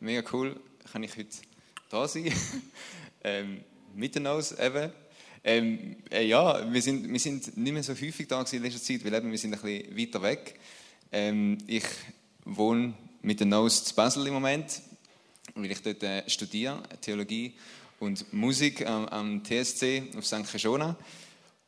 mega 0.00 0.22
cool, 0.32 0.58
kann 0.92 1.02
ich 1.02 1.16
heute 1.16 1.36
da 1.90 2.06
sein. 2.06 2.32
ähm, 3.24 3.60
mit 3.94 4.14
den 4.14 4.24
Nose 4.24 4.56
eben. 4.60 4.92
Ähm, 5.44 5.96
äh, 6.10 6.26
ja, 6.26 6.70
wir 6.72 6.82
sind, 6.82 7.10
wir 7.10 7.20
sind 7.20 7.56
nicht 7.56 7.72
mehr 7.72 7.82
so 7.82 7.92
häufig 7.92 8.26
da 8.28 8.42
in 8.42 8.62
letzter 8.62 8.82
Zeit, 8.82 9.04
weil 9.04 9.14
eben, 9.14 9.30
wir 9.30 9.38
sind 9.38 9.54
ein 9.54 9.60
bisschen 9.60 9.96
weiter 9.96 10.22
weg. 10.22 10.58
Ähm, 11.10 11.58
ich 11.66 11.84
wohne 12.44 12.94
mit 13.22 13.40
den 13.40 13.48
Nose 13.48 13.84
zu 13.84 13.94
Basel 13.94 14.26
im 14.26 14.34
Moment, 14.34 14.82
weil 15.54 15.70
ich 15.70 15.82
dort 15.82 16.02
äh, 16.02 16.28
studiere, 16.28 16.82
Theologie 17.00 17.54
und 17.98 18.32
Musik 18.32 18.86
am, 18.86 19.06
am 19.06 19.42
TSC 19.42 20.10
auf 20.16 20.26
St. 20.26 20.50
Keshona. 20.50 20.96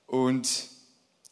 Und 0.06 0.48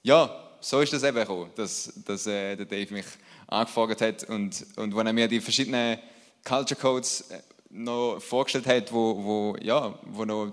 ja, 0.03 0.49
so 0.61 0.81
ist 0.81 0.93
das 0.93 1.03
eben 1.03 1.19
gekommen, 1.19 1.51
dass, 1.55 1.93
dass 2.05 2.27
äh, 2.27 2.57
der 2.57 2.67
Dave 2.67 2.93
mich 2.93 3.07
angefragt 3.47 4.01
hat 4.01 4.25
und, 4.25 4.67
und 4.77 4.97
wenn 4.97 5.07
er 5.07 5.13
mir 5.13 5.29
die 5.29 5.41
verschiedenen 5.41 5.99
Culture 6.45 6.81
Codes 6.81 7.23
äh, 7.31 7.41
noch 7.71 8.21
vorgestellt 8.21 8.67
hat, 8.67 8.93
wo, 8.93 9.25
wo, 9.25 9.57
ja, 9.61 9.99
wo, 10.03 10.25
noch, 10.25 10.53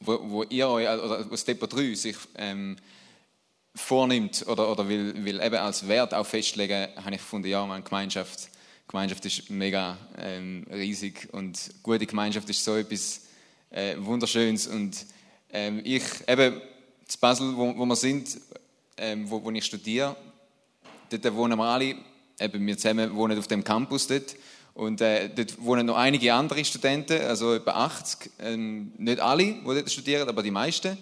wo, 0.00 0.18
wo 0.22 0.42
ihr 0.44 0.68
euch, 0.68 0.88
oder 0.88 1.30
was 1.30 1.44
Depot 1.44 1.72
3 1.72 1.94
sich 1.94 2.16
ähm, 2.36 2.76
vornimmt 3.74 4.46
oder, 4.46 4.70
oder 4.70 4.88
will, 4.88 5.24
will 5.24 5.40
eben 5.40 5.56
als 5.56 5.86
Wert 5.86 6.14
auch 6.14 6.26
festlegen, 6.26 6.88
habe 6.96 7.14
ich 7.14 7.20
gefunden, 7.20 7.48
ja, 7.48 7.64
meine 7.66 7.82
Gemeinschaft, 7.82 8.48
Gemeinschaft 8.88 9.24
ist 9.26 9.50
mega 9.50 9.96
ähm, 10.18 10.66
riesig 10.70 11.28
und 11.32 11.58
gute 11.82 12.06
Gemeinschaft 12.06 12.48
ist 12.50 12.64
so 12.64 12.76
etwas 12.76 13.22
äh, 13.70 13.96
Wunderschönes 13.98 14.66
und 14.66 15.06
ähm, 15.52 15.80
ich, 15.84 16.02
eben, 16.28 16.60
zu 17.06 17.18
Basel, 17.18 17.56
wo, 17.56 17.76
wo 17.76 17.84
wir 17.86 17.96
sind, 17.96 18.40
ähm, 18.96 19.28
wo, 19.30 19.42
wo 19.42 19.50
ich 19.50 19.64
studiere, 19.64 20.16
dort 21.10 21.34
wohnen 21.34 21.58
wir 21.58 21.64
alle, 21.64 21.96
eben 22.38 22.66
wir 22.66 22.76
zusammen 22.76 23.14
wohnen 23.14 23.38
auf 23.38 23.48
dem 23.48 23.64
Campus 23.64 24.06
dort. 24.06 24.36
Und 24.80 25.02
äh, 25.02 25.28
dort 25.28 25.62
wohnen 25.62 25.84
noch 25.84 25.98
einige 25.98 26.32
andere 26.32 26.64
Studenten, 26.64 27.20
also 27.20 27.52
etwa 27.52 27.72
80. 27.72 28.30
Ähm, 28.38 28.92
nicht 28.96 29.20
alle, 29.20 29.44
die 29.44 29.62
dort 29.62 29.90
studieren, 29.90 30.26
aber 30.26 30.42
die 30.42 30.50
meisten. 30.50 30.96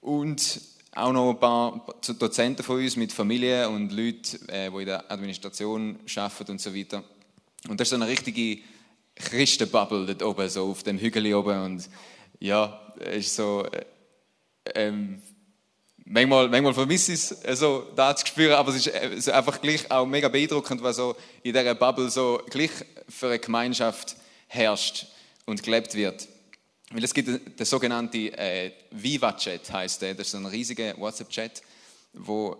Und 0.00 0.60
auch 0.92 1.12
noch 1.12 1.30
ein 1.30 1.38
paar 1.38 1.86
Dozenten 2.18 2.64
von 2.64 2.78
uns 2.78 2.96
mit 2.96 3.12
Familie 3.12 3.68
und 3.68 3.92
Leuten, 3.92 4.48
äh, 4.48 4.72
die 4.72 4.78
in 4.78 4.86
der 4.86 5.08
Administration 5.08 6.00
arbeiten 6.16 6.50
und 6.50 6.60
so 6.60 6.74
weiter. 6.74 7.04
Und 7.68 7.78
das 7.78 7.86
ist 7.86 7.90
so 7.90 7.94
eine 7.96 8.08
richtige 8.08 8.60
Christenbubble 9.14 10.06
dort 10.06 10.24
oben, 10.24 10.48
so 10.48 10.64
auf 10.72 10.82
dem 10.82 10.98
Hügel 10.98 11.32
oben. 11.32 11.62
Und 11.62 11.88
ja, 12.40 12.92
es 12.98 13.26
ist 13.26 13.36
so... 13.36 13.66
Äh, 13.66 13.84
ähm, 14.74 15.22
Manchmal, 16.08 16.48
manchmal 16.48 16.72
vermisse 16.72 17.12
ich 17.12 17.18
es, 17.18 17.44
also, 17.44 17.84
da 17.96 18.14
zu 18.14 18.24
spüren, 18.24 18.52
aber 18.52 18.70
es 18.70 18.86
ist 18.86 19.26
äh, 19.26 19.32
einfach 19.32 19.60
gleich 19.60 19.90
auch 19.90 20.06
mega 20.06 20.28
beeindruckend, 20.28 20.80
was 20.80 20.96
so 20.96 21.16
in 21.42 21.52
dieser 21.52 21.74
Bubble 21.74 22.08
so 22.10 22.40
gleich 22.48 22.70
für 23.08 23.26
eine 23.26 23.40
Gemeinschaft 23.40 24.16
herrscht 24.46 25.08
und 25.46 25.64
gelebt 25.64 25.96
wird. 25.96 26.28
Weil 26.92 27.02
es 27.02 27.12
gibt 27.12 27.58
den 27.58 27.66
sogenannten 27.66 28.32
äh, 28.34 28.70
Viva-Chat, 28.92 29.72
heißt 29.72 30.00
der. 30.02 30.14
Das 30.14 30.28
ist 30.28 30.30
so 30.30 30.38
ein 30.38 30.46
riesiger 30.46 30.96
WhatsApp-Chat, 30.96 31.60
wo 32.12 32.56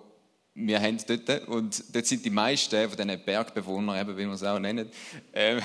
wir 0.55 0.81
haben 0.81 0.99
dort 1.07 1.47
und 1.47 1.85
dort 1.95 2.07
sind 2.07 2.25
die 2.25 2.31
meisten 2.31 2.89
von 2.89 2.97
diesen 2.97 3.25
Bergbewohnern, 3.25 4.01
eben, 4.01 4.17
wie 4.17 4.27
wir 4.27 4.33
es 4.33 4.43
auch 4.43 4.59
nennen, 4.59 4.91
äh, 5.31 5.61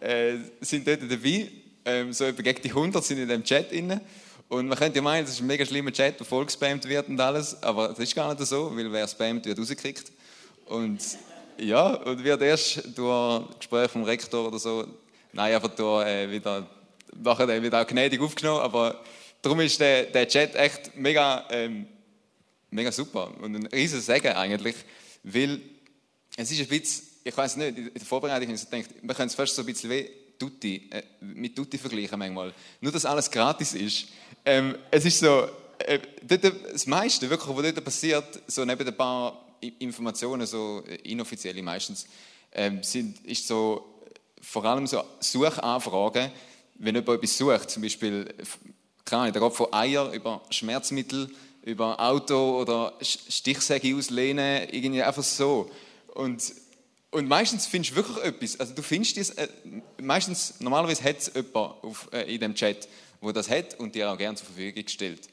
äh, 0.00 0.38
sind 0.60 0.86
dort 0.86 1.02
dabei. 1.10 1.50
Ähm, 1.84 2.12
so 2.12 2.24
etwa 2.24 2.42
gegen 2.42 2.62
die 2.62 2.68
100 2.68 3.02
sind 3.02 3.18
in 3.18 3.28
dem 3.28 3.42
Chat 3.42 3.72
drin. 3.72 4.00
Und 4.50 4.66
man 4.66 4.76
könnte 4.76 4.96
ja 4.96 5.02
meinen, 5.02 5.24
das 5.24 5.34
ist 5.34 5.40
ein 5.42 5.46
mega 5.46 5.64
schlimmer 5.64 5.92
Chat, 5.92 6.18
der 6.18 6.26
voll 6.26 6.44
gespammt 6.44 6.84
wird 6.88 7.08
und 7.08 7.20
alles, 7.20 7.62
aber 7.62 7.90
das 7.90 8.00
ist 8.00 8.16
gar 8.16 8.34
nicht 8.34 8.44
so, 8.44 8.76
weil 8.76 8.90
wer 8.90 9.06
spammt, 9.06 9.46
wird 9.46 9.56
rausgekriegt. 9.56 10.10
Und 10.66 11.00
ja, 11.56 11.94
und 11.94 12.24
wird 12.24 12.42
erst 12.42 12.98
durch 12.98 13.58
Gespräch 13.58 13.88
vom 13.92 14.02
Rektor 14.02 14.48
oder 14.48 14.58
so, 14.58 14.88
nein, 15.32 15.54
einfach 15.54 15.68
durch, 15.68 16.04
äh, 16.04 16.28
wieder, 16.28 16.68
nachher 17.22 17.62
wird 17.62 17.72
auch 17.72 17.86
gnädig 17.86 18.20
aufgenommen, 18.20 18.62
aber 18.62 19.00
darum 19.40 19.60
ist 19.60 19.78
der, 19.78 20.06
der 20.06 20.26
Chat 20.26 20.56
echt 20.56 20.96
mega, 20.96 21.46
ähm, 21.50 21.86
mega 22.70 22.90
super 22.90 23.32
und 23.40 23.54
ein 23.54 23.66
riesiges 23.66 24.06
Segen 24.06 24.32
eigentlich, 24.32 24.74
weil 25.22 25.60
es 26.36 26.50
ist 26.50 26.60
ein 26.60 26.66
bisschen, 26.66 27.06
ich 27.22 27.36
weiß 27.36 27.56
nicht, 27.56 27.78
in 27.78 27.94
der 27.94 28.02
Vorbereitung 28.02 28.48
habe 28.48 28.56
ich 28.56 28.68
gedacht, 28.68 28.90
man 29.00 29.14
könnte 29.14 29.30
es 29.30 29.36
fast 29.36 29.54
so 29.54 29.62
ein 29.62 29.66
bisschen 29.66 29.90
wie 29.90 30.10
Tutti, 30.40 30.88
äh, 30.90 31.02
mit 31.20 31.54
Tutti 31.54 31.76
vergleichen 31.76 32.18
manchmal. 32.18 32.52
Nur, 32.80 32.90
dass 32.90 33.04
alles 33.04 33.30
gratis 33.30 33.74
ist. 33.74 34.08
Ähm, 34.44 34.76
es 34.90 35.04
ist 35.04 35.18
so, 35.20 35.46
äh, 35.78 35.98
das 36.22 36.86
meiste, 36.86 37.28
wirklich, 37.28 37.56
was 37.56 37.62
dort 37.62 37.84
passiert, 37.84 38.42
so 38.46 38.64
neben 38.64 38.86
ein 38.86 38.96
paar 38.96 39.44
Informationen, 39.78 40.46
so 40.46 40.82
äh, 40.86 40.96
inoffizielle 41.10 41.62
meistens, 41.62 42.06
ähm, 42.52 42.82
sind, 42.82 43.24
ist 43.26 43.46
so 43.46 44.02
vor 44.40 44.64
allem 44.64 44.86
so 44.86 45.02
Suchanfragen, 45.20 46.30
wenn 46.76 46.94
jemand 46.94 47.18
etwas 47.18 47.36
sucht, 47.36 47.70
zum 47.70 47.82
Beispiel, 47.82 48.34
keine 49.04 49.22
Ahnung, 49.22 49.34
da 49.34 49.40
geht 49.40 49.52
von 49.52 49.72
Eier 49.72 50.10
über 50.12 50.40
Schmerzmittel, 50.50 51.30
über 51.62 52.00
Auto 52.00 52.60
oder 52.60 52.94
Stichsäge 53.02 53.94
auslehnen, 53.94 54.68
irgendwie 54.70 55.02
einfach 55.02 55.22
so. 55.22 55.70
Und 56.14 56.42
und 57.12 57.26
meistens 57.26 57.66
findest 57.66 57.92
du 57.92 57.96
wirklich 57.96 58.24
etwas. 58.24 58.60
Also 58.60 58.74
du 58.74 58.82
findest 58.82 59.16
das, 59.16 59.30
äh, 59.30 59.48
meistens, 60.00 60.54
normalerweise 60.60 61.02
hat 61.02 61.18
es 61.18 61.32
jemand 61.34 61.82
auf, 61.82 62.08
äh, 62.12 62.32
in 62.32 62.40
dem 62.40 62.54
Chat, 62.54 62.88
wo 63.20 63.32
das 63.32 63.50
hat 63.50 63.78
und 63.78 63.94
dir 63.94 64.10
auch 64.10 64.18
gerne 64.18 64.36
zur 64.36 64.46
Verfügung 64.46 64.84
gestellt. 64.84 65.28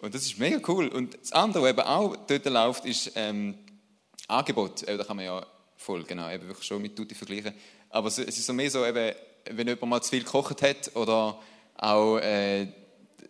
Und 0.00 0.14
das 0.14 0.22
ist 0.22 0.38
mega 0.38 0.60
cool. 0.68 0.88
Und 0.88 1.16
das 1.20 1.32
andere, 1.32 1.62
was 1.64 1.70
eben 1.70 1.80
auch 1.80 2.16
dort 2.26 2.44
läuft, 2.46 2.84
ist 2.84 3.12
ähm, 3.14 3.54
Angebot. 4.28 4.82
Äh, 4.82 4.96
da 4.96 5.04
kann 5.04 5.16
man 5.16 5.24
ja 5.24 5.46
voll, 5.76 6.04
genau, 6.04 6.30
eben 6.30 6.48
wirklich 6.48 6.66
schon 6.66 6.82
mit 6.82 6.96
Tutti 6.96 7.14
vergleichen. 7.14 7.54
Aber 7.90 8.08
es, 8.08 8.18
ist 8.18 8.44
so 8.44 8.52
mehr 8.52 8.70
so, 8.70 8.84
eben, 8.84 9.14
wenn 9.50 9.68
jemand 9.68 9.86
mal 9.86 10.02
zu 10.02 10.10
viel 10.10 10.24
gekocht 10.24 10.62
hat 10.62 10.94
oder 10.96 11.38
auch 11.76 12.18
äh, 12.18 12.66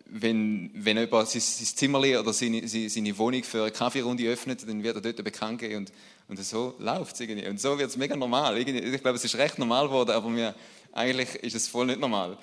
wenn, 0.06 0.70
wenn 0.74 0.98
jemand 0.98 1.28
sein, 1.28 1.40
sein 1.40 1.66
Zimmer 1.66 1.98
oder 1.98 2.32
seine, 2.32 2.66
seine 2.68 3.18
Wohnung 3.18 3.42
für 3.44 3.62
eine 3.62 3.70
Kaffeerunde 3.70 4.28
öffnet, 4.28 4.66
dann 4.66 4.82
wird 4.82 4.96
er 4.96 5.00
dort 5.02 5.24
bekannt 5.24 5.58
geben 5.60 5.76
und 5.76 5.92
und 6.32 6.42
so 6.42 6.74
läuft 6.78 7.14
es 7.14 7.20
irgendwie. 7.20 7.46
Und 7.46 7.60
so 7.60 7.78
wird 7.78 7.90
es 7.90 7.96
mega 7.98 8.16
normal. 8.16 8.56
Ich 8.56 9.02
glaube, 9.02 9.16
es 9.16 9.24
ist 9.24 9.36
recht 9.36 9.58
normal 9.58 9.86
geworden, 9.86 10.12
aber 10.12 10.30
mir, 10.30 10.54
eigentlich 10.92 11.34
ist 11.36 11.54
es 11.54 11.68
voll 11.68 11.84
nicht 11.84 12.00
normal. 12.00 12.38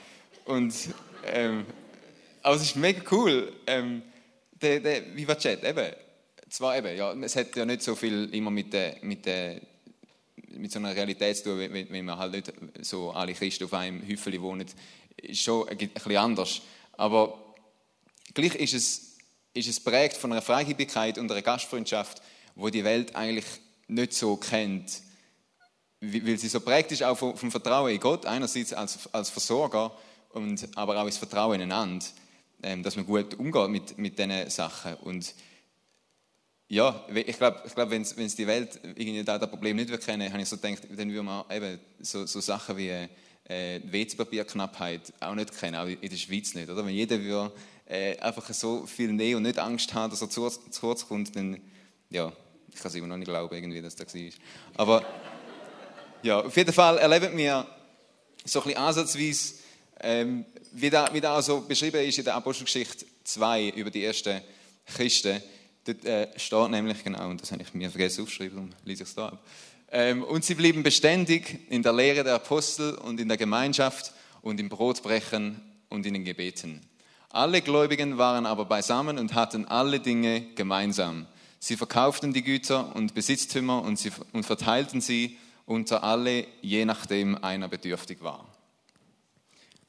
Und, 0.45 0.73
ähm, 1.25 1.65
aber 2.41 2.55
es 2.55 2.63
ist 2.63 2.75
mega 2.75 3.01
cool. 3.11 3.53
Ähm, 3.67 4.01
der, 4.61 4.79
der 4.79 5.15
Viva 5.15 5.35
Chat, 5.35 5.63
eben. 5.63 5.93
Zwar 6.49 6.77
eben, 6.77 6.97
ja, 6.97 7.13
es 7.13 7.35
hat 7.35 7.55
ja 7.55 7.65
nicht 7.65 7.83
so 7.83 7.95
viel 7.95 8.33
immer 8.33 8.49
mit, 8.49 8.73
der, 8.73 8.97
mit, 9.01 9.25
der, 9.25 9.61
mit 10.49 10.71
so 10.71 10.79
einer 10.79 10.95
Realität 10.95 11.37
zu 11.37 11.43
tun, 11.43 11.59
wenn, 11.59 11.89
wenn 11.89 12.05
man 12.05 12.17
halt 12.17 12.33
nicht 12.33 12.51
so 12.81 13.11
alle 13.11 13.33
Christen 13.33 13.65
auf 13.65 13.73
einem 13.73 14.01
Häufchen 14.07 14.41
wohnen. 14.41 14.65
Ist 15.17 15.43
schon 15.43 15.69
ein 15.69 15.77
bisschen 15.77 16.17
anders. 16.17 16.61
Aber 16.93 17.55
gleich 18.33 18.55
ist 18.55 18.73
es, 18.73 19.17
ist 19.53 19.69
es 19.69 19.79
prägt 19.79 20.17
von 20.17 20.31
einer 20.31 20.41
Freigebigkeit 20.41 21.17
und 21.17 21.31
einer 21.31 21.41
Gastfreundschaft, 21.41 22.21
wo 22.55 22.69
die 22.69 22.83
Welt 22.83 23.15
eigentlich 23.15 23.45
nicht 23.87 24.13
so 24.13 24.35
kennt, 24.37 25.01
weil 26.01 26.37
sie 26.37 26.47
so 26.47 26.61
prägt 26.61 26.91
ist 26.91 27.03
auch 27.03 27.17
vom 27.17 27.51
Vertrauen 27.51 27.91
in 27.91 27.99
Gott, 27.99 28.25
einerseits 28.25 28.73
als, 28.73 29.13
als 29.13 29.29
Versorger, 29.29 29.91
und, 30.29 30.67
aber 30.75 31.01
auch 31.01 31.05
das 31.05 31.17
Vertrauen 31.17 31.55
ineinander, 31.55 32.05
ähm, 32.63 32.83
dass 32.83 32.95
man 32.95 33.05
gut 33.05 33.33
umgeht 33.35 33.69
mit, 33.69 33.97
mit 33.97 34.19
diesen 34.19 34.49
Sachen. 34.49 34.95
Und 34.95 35.33
ja, 36.67 37.03
ich 37.13 37.37
glaube, 37.37 37.63
ich 37.65 37.73
glaub, 37.73 37.89
wenn 37.89 38.03
es 38.03 38.35
die 38.35 38.45
Welt 38.45 38.79
irgendwie 38.83 39.23
da 39.23 39.39
das 39.39 39.49
Problem 39.49 39.75
nicht 39.75 39.99
kennen 40.01 40.31
habe 40.31 40.41
ich 40.41 40.49
so 40.49 40.57
gedacht, 40.57 40.83
dann 40.95 41.09
würde 41.09 41.23
man 41.23 41.45
eben 41.49 41.79
so, 41.99 42.25
so 42.25 42.39
Sachen 42.41 42.77
wie 42.77 42.89
äh, 42.89 43.81
WC-Papierknappheit 43.83 45.13
auch 45.19 45.33
nicht 45.33 45.57
kennen, 45.57 45.75
auch 45.75 45.87
in 45.87 46.09
der 46.09 46.17
Schweiz 46.17 46.53
nicht. 46.53 46.69
Oder? 46.69 46.85
Wenn 46.85 46.93
jeder 46.93 47.19
würde, 47.19 47.51
äh, 47.87 48.19
einfach 48.19 48.53
so 48.53 48.85
viel 48.85 49.11
Nähe 49.11 49.35
und 49.35 49.43
nicht 49.43 49.57
Angst 49.57 49.93
hat, 49.95 50.11
dass 50.11 50.21
er 50.21 50.29
zu, 50.29 50.47
zu 50.47 50.79
kurz 50.79 51.07
kommt, 51.07 51.35
dann 51.35 51.59
ja, 52.09 52.31
ich 52.71 52.75
kann 52.75 52.89
es 52.89 52.95
immer 52.95 53.07
noch 53.07 53.17
nicht 53.17 53.27
glauben, 53.27 53.53
irgendwie, 53.53 53.81
dass 53.81 53.95
das 53.95 54.13
war. 54.13 54.31
Aber 54.77 55.05
ja, 56.21 56.41
auf 56.41 56.55
jeden 56.55 56.73
Fall 56.73 56.97
erleben 56.97 57.35
wir 57.37 57.65
so 58.45 58.59
ein 58.59 58.65
bisschen 58.65 58.81
ansatzweise, 58.81 59.53
ähm, 60.01 60.45
wie, 60.71 60.89
da, 60.89 61.09
wie 61.13 61.21
da 61.21 61.37
auch 61.37 61.41
so 61.41 61.61
beschrieben 61.61 62.03
ist 62.03 62.17
in 62.17 62.23
der 62.23 62.35
Apostelgeschichte 62.35 63.05
2 63.23 63.69
über 63.69 63.89
die 63.89 64.03
ersten 64.03 64.41
Christen. 64.85 65.41
Dort 65.85 66.05
äh, 66.05 66.27
steht 66.37 66.69
nämlich 66.69 67.03
genau, 67.03 67.29
und 67.29 67.41
das 67.41 67.51
habe 67.51 67.63
ich 67.63 67.73
mir 67.73 67.89
vergessen 67.89 68.23
aufzuschreiben, 68.23 68.55
darum 68.55 68.69
lese 68.85 69.03
ich 69.03 69.09
es 69.09 69.15
da 69.15 69.29
ab. 69.29 69.43
Ähm, 69.91 70.23
und 70.23 70.45
sie 70.45 70.55
blieben 70.55 70.83
beständig 70.83 71.59
in 71.69 71.81
der 71.81 71.93
Lehre 71.93 72.23
der 72.23 72.35
Apostel 72.35 72.95
und 72.95 73.19
in 73.19 73.27
der 73.27 73.37
Gemeinschaft 73.37 74.13
und 74.41 74.59
im 74.59 74.69
Brotbrechen 74.69 75.61
und 75.89 76.05
in 76.05 76.13
den 76.13 76.25
Gebeten. 76.25 76.81
Alle 77.29 77.61
Gläubigen 77.61 78.17
waren 78.17 78.45
aber 78.45 78.65
beisammen 78.65 79.17
und 79.17 79.33
hatten 79.33 79.65
alle 79.65 79.99
Dinge 79.99 80.41
gemeinsam. 80.55 81.27
Sie 81.59 81.75
verkauften 81.75 82.33
die 82.33 82.43
Güter 82.43 82.95
und 82.95 83.13
Besitztümer 83.13 83.83
und, 83.83 83.97
sie, 83.97 84.11
und 84.33 84.45
verteilten 84.45 85.01
sie 85.01 85.37
unter 85.65 86.03
alle, 86.03 86.47
je 86.61 86.85
nachdem 86.85 87.35
einer 87.43 87.67
bedürftig 87.67 88.23
war. 88.23 88.48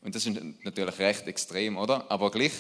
Und 0.02 0.14
das 0.14 0.26
ist 0.26 0.40
natürlich 0.62 0.98
recht 0.98 1.26
extrem, 1.26 1.76
oder? 1.76 2.10
Aber 2.10 2.30
gleich 2.30 2.52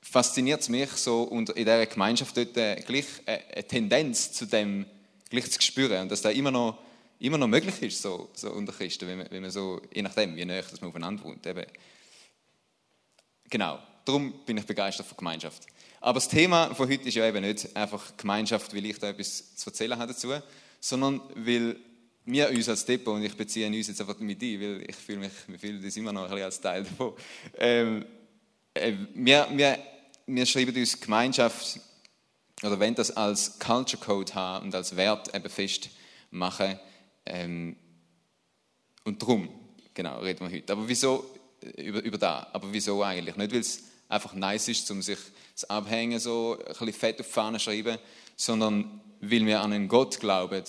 fasziniert 0.00 0.60
es 0.60 0.68
mich 0.68 0.90
so 0.90 1.24
in 1.28 1.44
dieser 1.44 1.86
Gemeinschaft 1.86 2.36
dort 2.36 2.56
äh, 2.56 2.76
gleich 2.86 3.06
eine 3.26 3.66
Tendenz 3.66 4.32
zu 4.32 4.46
dem 4.46 4.86
gleich 5.28 5.50
zu 5.50 5.60
spüren 5.60 6.02
und 6.02 6.08
dass 6.10 6.22
da 6.22 6.30
immer 6.30 6.52
noch 6.52 6.78
immer 7.18 7.38
noch 7.38 7.48
möglich 7.48 7.80
ist, 7.82 8.02
so, 8.02 8.30
so 8.34 8.50
unter 8.50 8.72
Christen, 8.72 9.08
wenn 9.08 9.18
man, 9.18 9.30
wenn 9.30 9.42
man 9.42 9.50
so, 9.50 9.80
je 9.92 10.02
nachdem, 10.02 10.36
wie 10.36 10.44
näher 10.44 10.62
dass 10.62 10.80
man 10.80 10.88
aufeinander 10.88 11.24
wohnt. 11.24 11.46
Eben. 11.46 11.64
Genau, 13.48 13.78
darum 14.04 14.32
bin 14.44 14.58
ich 14.58 14.66
begeistert 14.66 15.06
von 15.06 15.16
Gemeinschaft. 15.16 15.66
Aber 16.00 16.14
das 16.14 16.28
Thema 16.28 16.74
von 16.74 16.88
heute 16.88 17.08
ist 17.08 17.14
ja 17.14 17.26
eben 17.26 17.42
nicht 17.42 17.74
einfach 17.74 18.16
Gemeinschaft, 18.16 18.74
weil 18.74 18.84
ich 18.84 18.98
da 18.98 19.08
etwas 19.08 19.56
zu 19.56 19.70
erzählen 19.70 19.98
habe 19.98 20.12
dazu, 20.12 20.32
sondern 20.80 21.20
weil 21.34 21.76
wir 22.26 22.50
uns 22.50 22.68
als 22.68 22.84
Depot, 22.84 23.14
und 23.14 23.22
ich 23.22 23.36
beziehe 23.36 23.68
uns 23.68 23.86
jetzt 23.86 24.00
einfach 24.00 24.18
mit 24.18 24.42
ein, 24.42 24.60
weil 24.60 24.84
ich 24.88 24.96
fühle 24.96 25.20
mich, 25.20 25.32
wir 25.46 25.58
fühlen 25.58 25.82
uns 25.82 25.96
immer 25.96 26.12
noch 26.12 26.24
ein 26.24 26.30
bisschen 26.30 26.44
als 26.44 26.60
Teil 26.60 26.84
davon. 26.84 27.14
Ähm, 27.56 28.04
äh, 28.74 28.92
wir, 29.14 29.48
wir, 29.52 29.78
wir 30.26 30.46
schreiben 30.46 30.76
uns 30.76 31.00
Gemeinschaft, 31.00 31.80
oder 32.62 32.80
wenn 32.80 32.94
das 32.94 33.16
als 33.16 33.58
Culture 33.58 34.02
Code 34.02 34.34
haben 34.34 34.66
und 34.66 34.74
als 34.74 34.96
Wert 34.96 35.34
eben 35.34 35.48
festmachen. 35.48 36.78
Ähm, 37.26 37.76
und 39.04 39.22
darum, 39.22 39.48
genau, 39.94 40.18
reden 40.18 40.40
wir 40.40 40.56
heute. 40.56 40.72
Aber 40.72 40.88
wieso, 40.88 41.30
über, 41.76 42.02
über 42.02 42.18
da, 42.18 42.48
aber 42.52 42.72
wieso 42.72 43.02
eigentlich? 43.02 43.36
Nicht, 43.36 43.52
weil 43.52 43.60
es 43.60 43.84
einfach 44.08 44.34
nice 44.34 44.68
ist, 44.68 44.90
um 44.90 45.02
sich 45.02 45.18
das 45.52 45.68
Abhängen 45.68 46.18
so 46.18 46.58
ein 46.58 46.64
bisschen 46.64 46.92
fett 46.92 47.20
auf 47.20 47.26
die 47.26 47.32
Fahne 47.32 47.60
schreiben, 47.60 47.98
sondern 48.36 49.00
weil 49.20 49.46
wir 49.46 49.60
an 49.60 49.72
einen 49.72 49.88
Gott 49.88 50.18
glauben, 50.18 50.62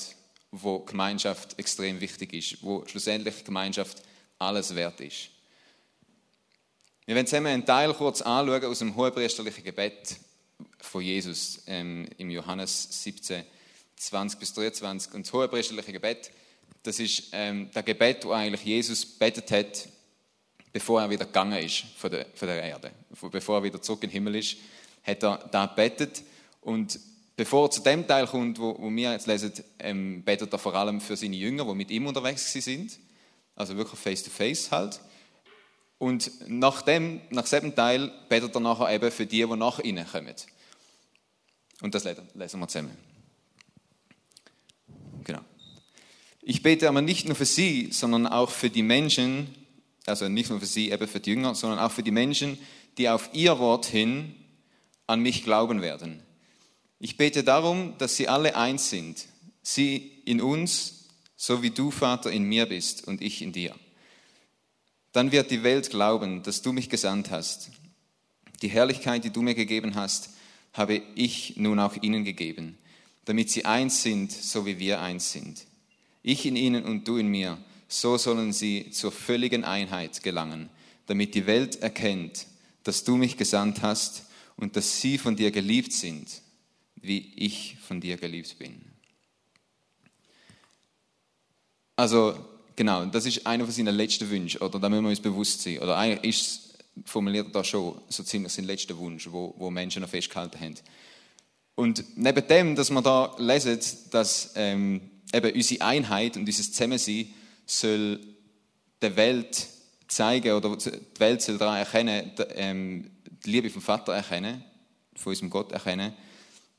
wo 0.61 0.79
Gemeinschaft 0.79 1.57
extrem 1.59 1.99
wichtig 2.01 2.33
ist, 2.33 2.63
wo 2.63 2.85
schlussendlich 2.85 3.43
Gemeinschaft 3.43 4.01
alles 4.39 4.75
wert 4.75 4.99
ist. 5.01 5.29
Wir 7.05 7.15
werden 7.15 7.27
zusammen 7.27 7.47
einen 7.47 7.65
Teil 7.65 7.93
kurz 7.93 8.21
anschauen 8.21 8.65
aus 8.65 8.79
dem 8.79 8.95
hohepriesterlichen 8.95 9.63
Gebet 9.63 10.17
von 10.79 11.01
Jesus 11.01 11.63
ähm, 11.67 12.07
im 12.17 12.29
Johannes 12.29 13.03
17, 13.03 13.43
20 13.95 14.39
bis 14.39 14.53
23. 14.53 15.13
Und 15.13 15.25
das 15.25 15.33
hohepriesterliche 15.33 15.93
Gebet, 15.93 16.31
das 16.83 16.99
ist 16.99 17.29
ähm, 17.31 17.69
das 17.73 17.85
Gebet, 17.85 18.25
wo 18.25 18.31
eigentlich 18.31 18.63
Jesus 18.63 19.05
betet 19.05 19.51
hat, 19.51 19.87
bevor 20.73 21.01
er 21.01 21.09
wieder 21.09 21.25
gegangen 21.25 21.63
ist 21.63 21.85
von 21.97 22.11
der, 22.11 22.25
von 22.35 22.47
der 22.47 22.61
Erde, 22.61 22.91
bevor 23.31 23.57
er 23.57 23.63
wieder 23.63 23.81
zurück 23.81 24.03
in 24.03 24.09
den 24.09 24.13
Himmel 24.13 24.35
ist, 24.35 24.57
hat 25.03 25.23
er 25.23 25.37
da 25.51 25.65
betet 25.65 26.23
und 26.61 26.99
Bevor 27.37 27.67
er 27.67 27.71
zu 27.71 27.81
dem 27.81 28.07
Teil 28.07 28.25
kommt, 28.25 28.57
wo, 28.57 28.75
wo 28.79 28.89
wir 28.89 29.11
jetzt 29.11 29.27
lesen, 29.27 29.53
ähm, 29.77 30.23
betet 30.23 30.51
er 30.51 30.57
vor 30.57 30.73
allem 30.73 30.99
für 30.99 31.15
seine 31.15 31.35
Jünger, 31.35 31.65
die 31.65 31.75
mit 31.75 31.91
ihm 31.91 32.07
unterwegs 32.07 32.51
sind. 32.51 32.97
Also 33.55 33.77
wirklich 33.77 33.99
face 33.99 34.23
to 34.23 34.31
face 34.31 34.71
halt. 34.71 34.99
Und 35.99 36.31
nach 36.49 36.81
dem, 36.81 37.21
nach 37.29 37.43
diesem 37.43 37.75
Teil 37.75 38.11
betet 38.27 38.55
er 38.55 38.59
nachher 38.59 38.91
eben 38.91 39.11
für 39.11 39.27
die, 39.27 39.45
die 39.45 39.55
nach 39.55 39.77
ihnen 39.79 40.07
kommen. 40.07 40.33
Und 41.81 41.93
das 41.93 42.05
lesen 42.05 42.59
wir 42.59 42.67
zusammen. 42.67 42.97
Genau. 45.23 45.41
Ich 46.41 46.63
bete 46.63 46.89
aber 46.89 47.03
nicht 47.03 47.27
nur 47.27 47.35
für 47.35 47.45
sie, 47.45 47.91
sondern 47.91 48.25
auch 48.25 48.49
für 48.49 48.71
die 48.71 48.81
Menschen, 48.81 49.53
also 50.07 50.27
nicht 50.27 50.49
nur 50.49 50.59
für 50.59 50.65
sie, 50.65 50.89
eben 50.89 51.07
für 51.07 51.19
die 51.19 51.29
Jünger, 51.29 51.53
sondern 51.53 51.77
auch 51.77 51.91
für 51.91 52.03
die 52.03 52.09
Menschen, 52.09 52.57
die 52.97 53.07
auf 53.09 53.29
ihr 53.33 53.59
Wort 53.59 53.85
hin 53.85 54.33
an 55.05 55.19
mich 55.19 55.43
glauben 55.43 55.83
werden 55.83 56.23
ich 56.99 57.17
bete 57.17 57.43
darum, 57.43 57.95
dass 57.97 58.15
sie 58.15 58.27
alle 58.27 58.55
eins 58.55 58.89
sind, 58.89 59.25
sie 59.61 60.11
in 60.25 60.41
uns, 60.41 61.05
so 61.35 61.61
wie 61.61 61.69
du, 61.69 61.91
Vater, 61.91 62.31
in 62.31 62.43
mir 62.43 62.65
bist 62.65 63.07
und 63.07 63.21
ich 63.21 63.41
in 63.41 63.51
dir. 63.51 63.75
Dann 65.11 65.31
wird 65.31 65.51
die 65.51 65.63
Welt 65.63 65.89
glauben, 65.89 66.43
dass 66.43 66.61
du 66.61 66.73
mich 66.73 66.89
gesandt 66.89 67.29
hast. 67.29 67.69
Die 68.61 68.67
Herrlichkeit, 68.69 69.23
die 69.23 69.29
du 69.29 69.41
mir 69.41 69.53
gegeben 69.53 69.95
hast, 69.95 70.31
habe 70.73 71.01
ich 71.15 71.55
nun 71.57 71.79
auch 71.79 71.95
ihnen 72.01 72.23
gegeben, 72.23 72.77
damit 73.25 73.51
sie 73.51 73.65
eins 73.65 74.01
sind, 74.01 74.31
so 74.31 74.65
wie 74.65 74.79
wir 74.79 74.99
eins 74.99 75.31
sind. 75.31 75.65
Ich 76.23 76.45
in 76.45 76.55
ihnen 76.55 76.83
und 76.83 77.07
du 77.07 77.17
in 77.17 77.27
mir, 77.27 77.59
so 77.87 78.17
sollen 78.17 78.53
sie 78.53 78.89
zur 78.89 79.11
völligen 79.11 79.63
Einheit 79.63 80.23
gelangen, 80.23 80.69
damit 81.05 81.35
die 81.35 81.45
Welt 81.45 81.81
erkennt, 81.81 82.47
dass 82.83 83.03
du 83.03 83.17
mich 83.17 83.37
gesandt 83.37 83.81
hast 83.83 84.25
und 84.55 84.75
dass 84.75 84.99
sie 84.99 85.19
von 85.19 85.35
dir 85.35 85.51
geliebt 85.51 85.93
sind 85.93 86.41
wie 87.01 87.33
ich 87.35 87.77
von 87.85 88.01
dir 88.01 88.17
geliebt 88.17 88.57
bin. 88.59 88.81
Also, 91.95 92.37
genau, 92.75 93.05
das 93.05 93.25
ist 93.25 93.45
einer 93.47 93.65
von 93.65 93.73
seinen 93.73 93.95
letzten 93.95 94.29
Wünschen, 94.29 94.61
oder 94.61 94.79
da 94.79 94.89
müssen 94.89 95.03
wir 95.03 95.09
uns 95.09 95.19
bewusst 95.19 95.61
sein. 95.61 95.79
Oder 95.79 95.97
eigentlich 95.97 96.29
ist 96.29 96.67
formuliert 97.05 97.53
da 97.53 97.63
schon 97.63 97.99
so 98.09 98.23
ziemlich 98.23 98.53
sein 98.53 98.65
letzter 98.65 98.97
Wunsch, 98.97 99.27
wo, 99.31 99.53
wo 99.57 99.69
Menschen 99.69 100.01
noch 100.01 100.09
festgehalten 100.09 100.59
haben. 100.59 100.75
Und 101.75 102.03
neben 102.15 102.47
dem, 102.47 102.75
dass 102.75 102.89
wir 102.89 103.01
da 103.01 103.35
lesen, 103.37 103.79
dass 104.11 104.53
ähm, 104.55 105.01
eben 105.33 105.53
unsere 105.53 105.85
Einheit 105.85 106.35
und 106.35 106.47
unser 106.47 106.63
Zusammensein 106.63 107.27
soll 107.65 108.19
der 109.01 109.15
Welt 109.15 109.67
zeigen, 110.07 110.53
oder 110.53 110.75
die 110.75 111.19
Welt 111.19 111.41
soll 111.41 111.57
daran 111.57 111.77
erkennen, 111.77 112.31
ähm, 112.55 113.11
die 113.45 113.51
Liebe 113.51 113.69
vom 113.69 113.81
Vater 113.81 114.13
erkennen, 114.13 114.63
von 115.15 115.31
unserem 115.31 115.49
Gott 115.49 115.71
erkennen, 115.71 116.13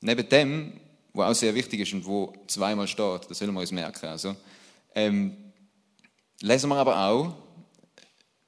Neben 0.01 0.29
dem, 0.29 0.73
was 1.13 1.31
auch 1.31 1.41
sehr 1.41 1.55
wichtig 1.55 1.81
ist 1.81 1.93
und 1.93 2.07
wo 2.07 2.33
zweimal 2.47 2.87
steht, 2.87 3.29
das 3.29 3.39
sollen 3.39 3.53
wir 3.53 3.61
uns 3.61 3.73
merken, 3.73 4.07
also, 4.07 4.37
ähm, 4.95 5.37
lesen 6.41 6.69
wir 6.71 6.77
aber 6.77 7.09
auch, 7.09 7.35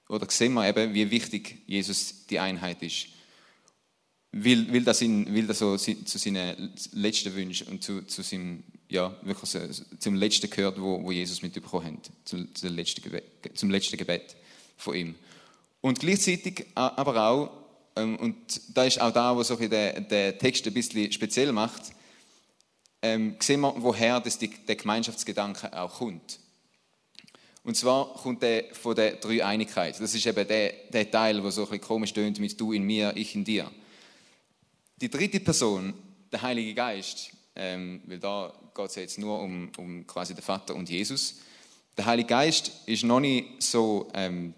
oder 0.08 0.28
sehen 0.30 0.54
wir 0.54 0.68
eben, 0.68 0.92
wie 0.94 1.10
wichtig 1.10 1.62
Jesus 1.66 2.26
die 2.26 2.38
Einheit 2.38 2.82
ist. 2.82 3.06
Will, 4.32 4.72
will, 4.72 4.84
das, 4.84 5.02
in, 5.02 5.32
will 5.34 5.46
das 5.46 5.58
so 5.58 5.76
zu 5.76 6.18
seinen 6.18 6.72
letzten 6.92 7.34
Wünschen 7.34 7.66
und 7.68 7.82
zu, 7.82 8.02
zu 8.02 8.22
seinem, 8.22 8.62
ja, 8.88 9.16
wirklich 9.22 9.50
zum 9.98 10.14
letzten 10.14 10.50
gehört, 10.50 10.80
wo, 10.80 11.02
wo 11.02 11.10
Jesus 11.10 11.42
mitbekommen 11.42 11.86
hat, 11.86 12.10
zum, 12.24 12.54
zum, 12.54 12.74
letzten 12.74 13.02
Gebet, 13.02 13.24
zum 13.54 13.70
letzten 13.70 13.96
Gebet 13.96 14.36
von 14.76 14.94
ihm. 14.94 15.14
Und 15.80 15.98
gleichzeitig 15.98 16.66
aber 16.74 17.28
auch 17.28 17.59
und 17.94 18.36
da 18.74 18.84
ist 18.84 19.00
auch 19.00 19.12
da, 19.12 19.36
wo 19.36 19.42
so 19.42 19.56
der, 19.56 20.00
der 20.00 20.38
Text 20.38 20.66
ein 20.66 20.72
bisschen 20.74 21.10
speziell 21.12 21.52
macht, 21.52 21.82
ähm, 23.02 23.36
sehen 23.40 23.60
wir, 23.60 23.74
woher 23.78 24.20
das 24.20 24.38
die, 24.38 24.48
der 24.48 24.76
Gemeinschaftsgedanke 24.76 25.72
auch 25.78 25.98
kommt. 25.98 26.38
Und 27.62 27.76
zwar 27.76 28.14
kommt 28.14 28.42
der 28.42 28.64
von 28.72 28.94
der 28.94 29.16
Dreieinigkeit. 29.16 30.00
Das 30.00 30.14
ist 30.14 30.26
eben 30.26 30.48
der, 30.48 30.72
der 30.92 31.10
Teil, 31.10 31.40
der 31.40 31.50
so 31.50 31.62
ein 31.62 31.68
bisschen 31.68 31.80
komisch 31.82 32.12
tönt 32.12 32.38
mit 32.38 32.58
du 32.60 32.72
in 32.72 32.84
mir, 32.84 33.12
ich 33.16 33.34
in 33.34 33.44
dir. 33.44 33.70
Die 35.00 35.10
dritte 35.10 35.40
Person, 35.40 35.94
der 36.32 36.42
Heilige 36.42 36.74
Geist, 36.74 37.30
ähm, 37.56 38.02
weil 38.06 38.18
da 38.18 38.52
geht 38.74 38.86
es 38.86 38.94
jetzt 38.94 39.18
nur 39.18 39.40
um, 39.40 39.70
um 39.76 40.06
quasi 40.06 40.34
den 40.34 40.42
Vater 40.42 40.74
und 40.74 40.88
Jesus. 40.88 41.36
Der 41.96 42.06
Heilige 42.06 42.28
Geist 42.28 42.72
ist 42.86 43.04
noch 43.04 43.20
nicht 43.20 43.62
so 43.62 44.08
ähm, 44.14 44.54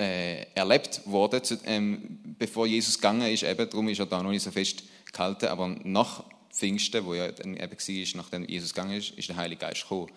äh, 0.00 0.46
erlebt 0.54 1.02
worden, 1.06 1.42
zu, 1.42 1.58
ähm, 1.64 2.20
bevor 2.38 2.66
Jesus 2.66 2.96
gegangen 2.96 3.32
ist. 3.32 3.42
Eben, 3.42 3.68
darum 3.68 3.88
ist 3.88 4.00
er 4.00 4.06
da 4.06 4.22
noch 4.22 4.30
nicht 4.30 4.42
so 4.42 4.50
fest 4.50 4.82
gehalten. 5.12 5.46
Aber 5.46 5.68
nach 5.68 6.24
Pfingsten, 6.52 7.04
wo 7.04 7.14
ja 7.14 7.30
dann 7.30 7.56
eben 7.56 7.72
war, 7.72 8.16
nachdem 8.22 8.44
Jesus 8.48 8.74
gegangen 8.74 8.96
ist, 8.96 9.10
ist 9.10 9.28
der 9.28 9.36
Heilige 9.36 9.60
Geist 9.60 9.82
gekommen. 9.82 10.10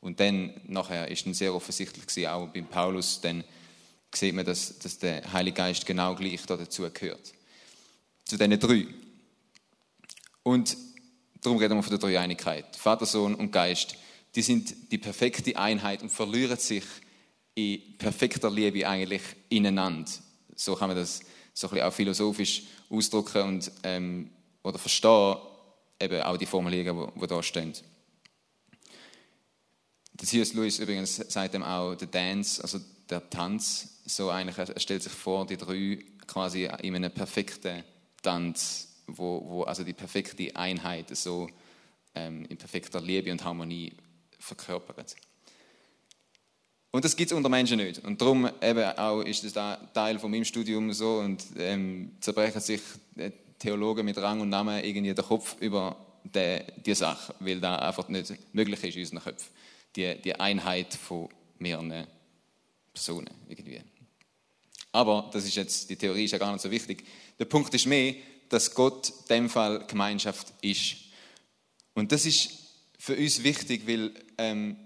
Und 0.00 0.20
dann 0.20 0.54
nachher 0.66 1.08
ist 1.08 1.26
dann 1.26 1.34
sehr 1.34 1.54
offensichtlich 1.54 2.06
gewesen, 2.06 2.28
auch 2.28 2.48
beim 2.48 2.66
Paulus, 2.66 3.20
dann 3.20 3.44
sieht 4.14 4.34
man, 4.34 4.44
dass, 4.44 4.78
dass 4.78 4.98
der 4.98 5.32
Heilige 5.32 5.56
Geist 5.56 5.86
genau 5.86 6.14
gleich 6.14 6.40
dazu 6.46 6.88
gehört. 6.92 7.32
Zu 8.24 8.36
diesen 8.36 8.58
drei. 8.58 8.86
Und 10.42 10.76
darum 11.40 11.58
reden 11.58 11.76
wir 11.76 11.82
von 11.82 11.98
der 11.98 11.98
Dreieinigkeit. 11.98 12.76
Vater, 12.76 13.06
Sohn 13.06 13.34
und 13.34 13.52
Geist, 13.52 13.96
die 14.34 14.42
sind 14.42 14.92
die 14.92 14.98
perfekte 14.98 15.56
Einheit 15.56 16.02
und 16.02 16.10
verlieren 16.10 16.58
sich 16.58 16.84
in 17.56 17.96
perfekter 17.98 18.50
Liebe 18.50 18.86
eigentlich 18.86 19.22
ineinander. 19.48 20.10
So 20.54 20.76
kann 20.76 20.88
man 20.88 20.96
das 20.96 21.20
so 21.54 21.66
ein 21.66 21.70
bisschen 21.70 21.86
auch 21.86 21.92
philosophisch 21.92 22.62
ausdrücken 22.90 23.42
und, 23.42 23.72
ähm, 23.82 24.30
oder 24.62 24.78
verstehen, 24.78 25.36
eben 25.98 26.20
auch 26.20 26.36
die 26.36 26.46
Formulierungen, 26.46 27.10
die, 27.18 27.26
da 27.26 27.42
stehen. 27.42 27.72
Der 30.12 30.28
C.S. 30.28 30.52
Lewis 30.52 30.78
übrigens 30.78 31.16
sagt 31.16 31.54
ihm 31.54 31.62
auch, 31.62 31.94
der 31.94 32.08
Dance, 32.08 32.62
also 32.62 32.78
der 33.08 33.28
Tanz, 33.30 34.02
so 34.04 34.30
eigentlich, 34.30 34.58
er 34.58 34.78
stellt 34.78 35.02
sich 35.02 35.12
vor, 35.12 35.46
die 35.46 35.56
drei 35.56 36.04
quasi 36.26 36.64
in 36.82 36.94
einem 36.94 37.10
perfekten 37.10 37.84
Tanz, 38.22 38.88
wo, 39.06 39.42
wo 39.48 39.62
also 39.62 39.82
die 39.82 39.94
perfekte 39.94 40.54
Einheit 40.54 41.16
so 41.16 41.48
ähm, 42.14 42.44
in 42.46 42.58
perfekter 42.58 43.00
Liebe 43.00 43.32
und 43.32 43.42
Harmonie 43.44 43.92
verkörpert. 44.38 45.16
Und 46.90 47.04
das 47.04 47.16
gibt 47.16 47.30
es 47.30 47.36
unter 47.36 47.48
Menschen 47.48 47.78
nicht. 47.78 48.04
Und 48.04 48.20
darum 48.20 48.48
eben 48.62 48.98
auch 48.98 49.20
ist 49.20 49.44
das 49.44 49.52
da 49.52 49.76
Teil 49.92 50.18
von 50.18 50.30
meinem 50.30 50.44
Studium 50.44 50.92
so 50.92 51.18
und 51.18 51.44
ähm, 51.58 52.12
zerbrechen 52.20 52.60
sich 52.60 52.80
Theologen 53.58 54.04
mit 54.04 54.18
Rang 54.18 54.40
und 54.40 54.48
Namen 54.48 54.82
irgendwie 54.82 55.14
den 55.14 55.24
Kopf 55.24 55.56
über 55.60 55.96
die, 56.24 56.60
die 56.84 56.94
Sache, 56.94 57.34
weil 57.40 57.60
da 57.60 57.76
einfach 57.76 58.08
nicht 58.08 58.32
möglich 58.52 58.82
ist 58.84 58.96
in 58.96 59.02
unseren 59.02 59.20
Köpfen. 59.20 59.50
Die, 59.94 60.20
die 60.22 60.38
Einheit 60.38 60.94
von 60.94 61.28
mehreren 61.58 62.06
Personen 62.92 63.30
irgendwie. 63.48 63.80
Aber 64.92 65.30
das 65.32 65.44
ist 65.44 65.56
jetzt, 65.56 65.90
die 65.90 65.96
Theorie 65.96 66.24
ist 66.24 66.32
ja 66.32 66.38
gar 66.38 66.52
nicht 66.52 66.62
so 66.62 66.70
wichtig. 66.70 67.04
Der 67.38 67.44
Punkt 67.44 67.72
ist 67.74 67.86
mehr, 67.86 68.14
dass 68.48 68.74
Gott 68.74 69.10
in 69.10 69.26
dem 69.28 69.50
Fall 69.50 69.84
Gemeinschaft 69.86 70.52
ist. 70.62 70.96
Und 71.94 72.12
das 72.12 72.24
ist 72.26 72.50
für 72.98 73.16
uns 73.16 73.42
wichtig, 73.42 73.86
weil 73.86 74.12
ähm, 74.38 74.76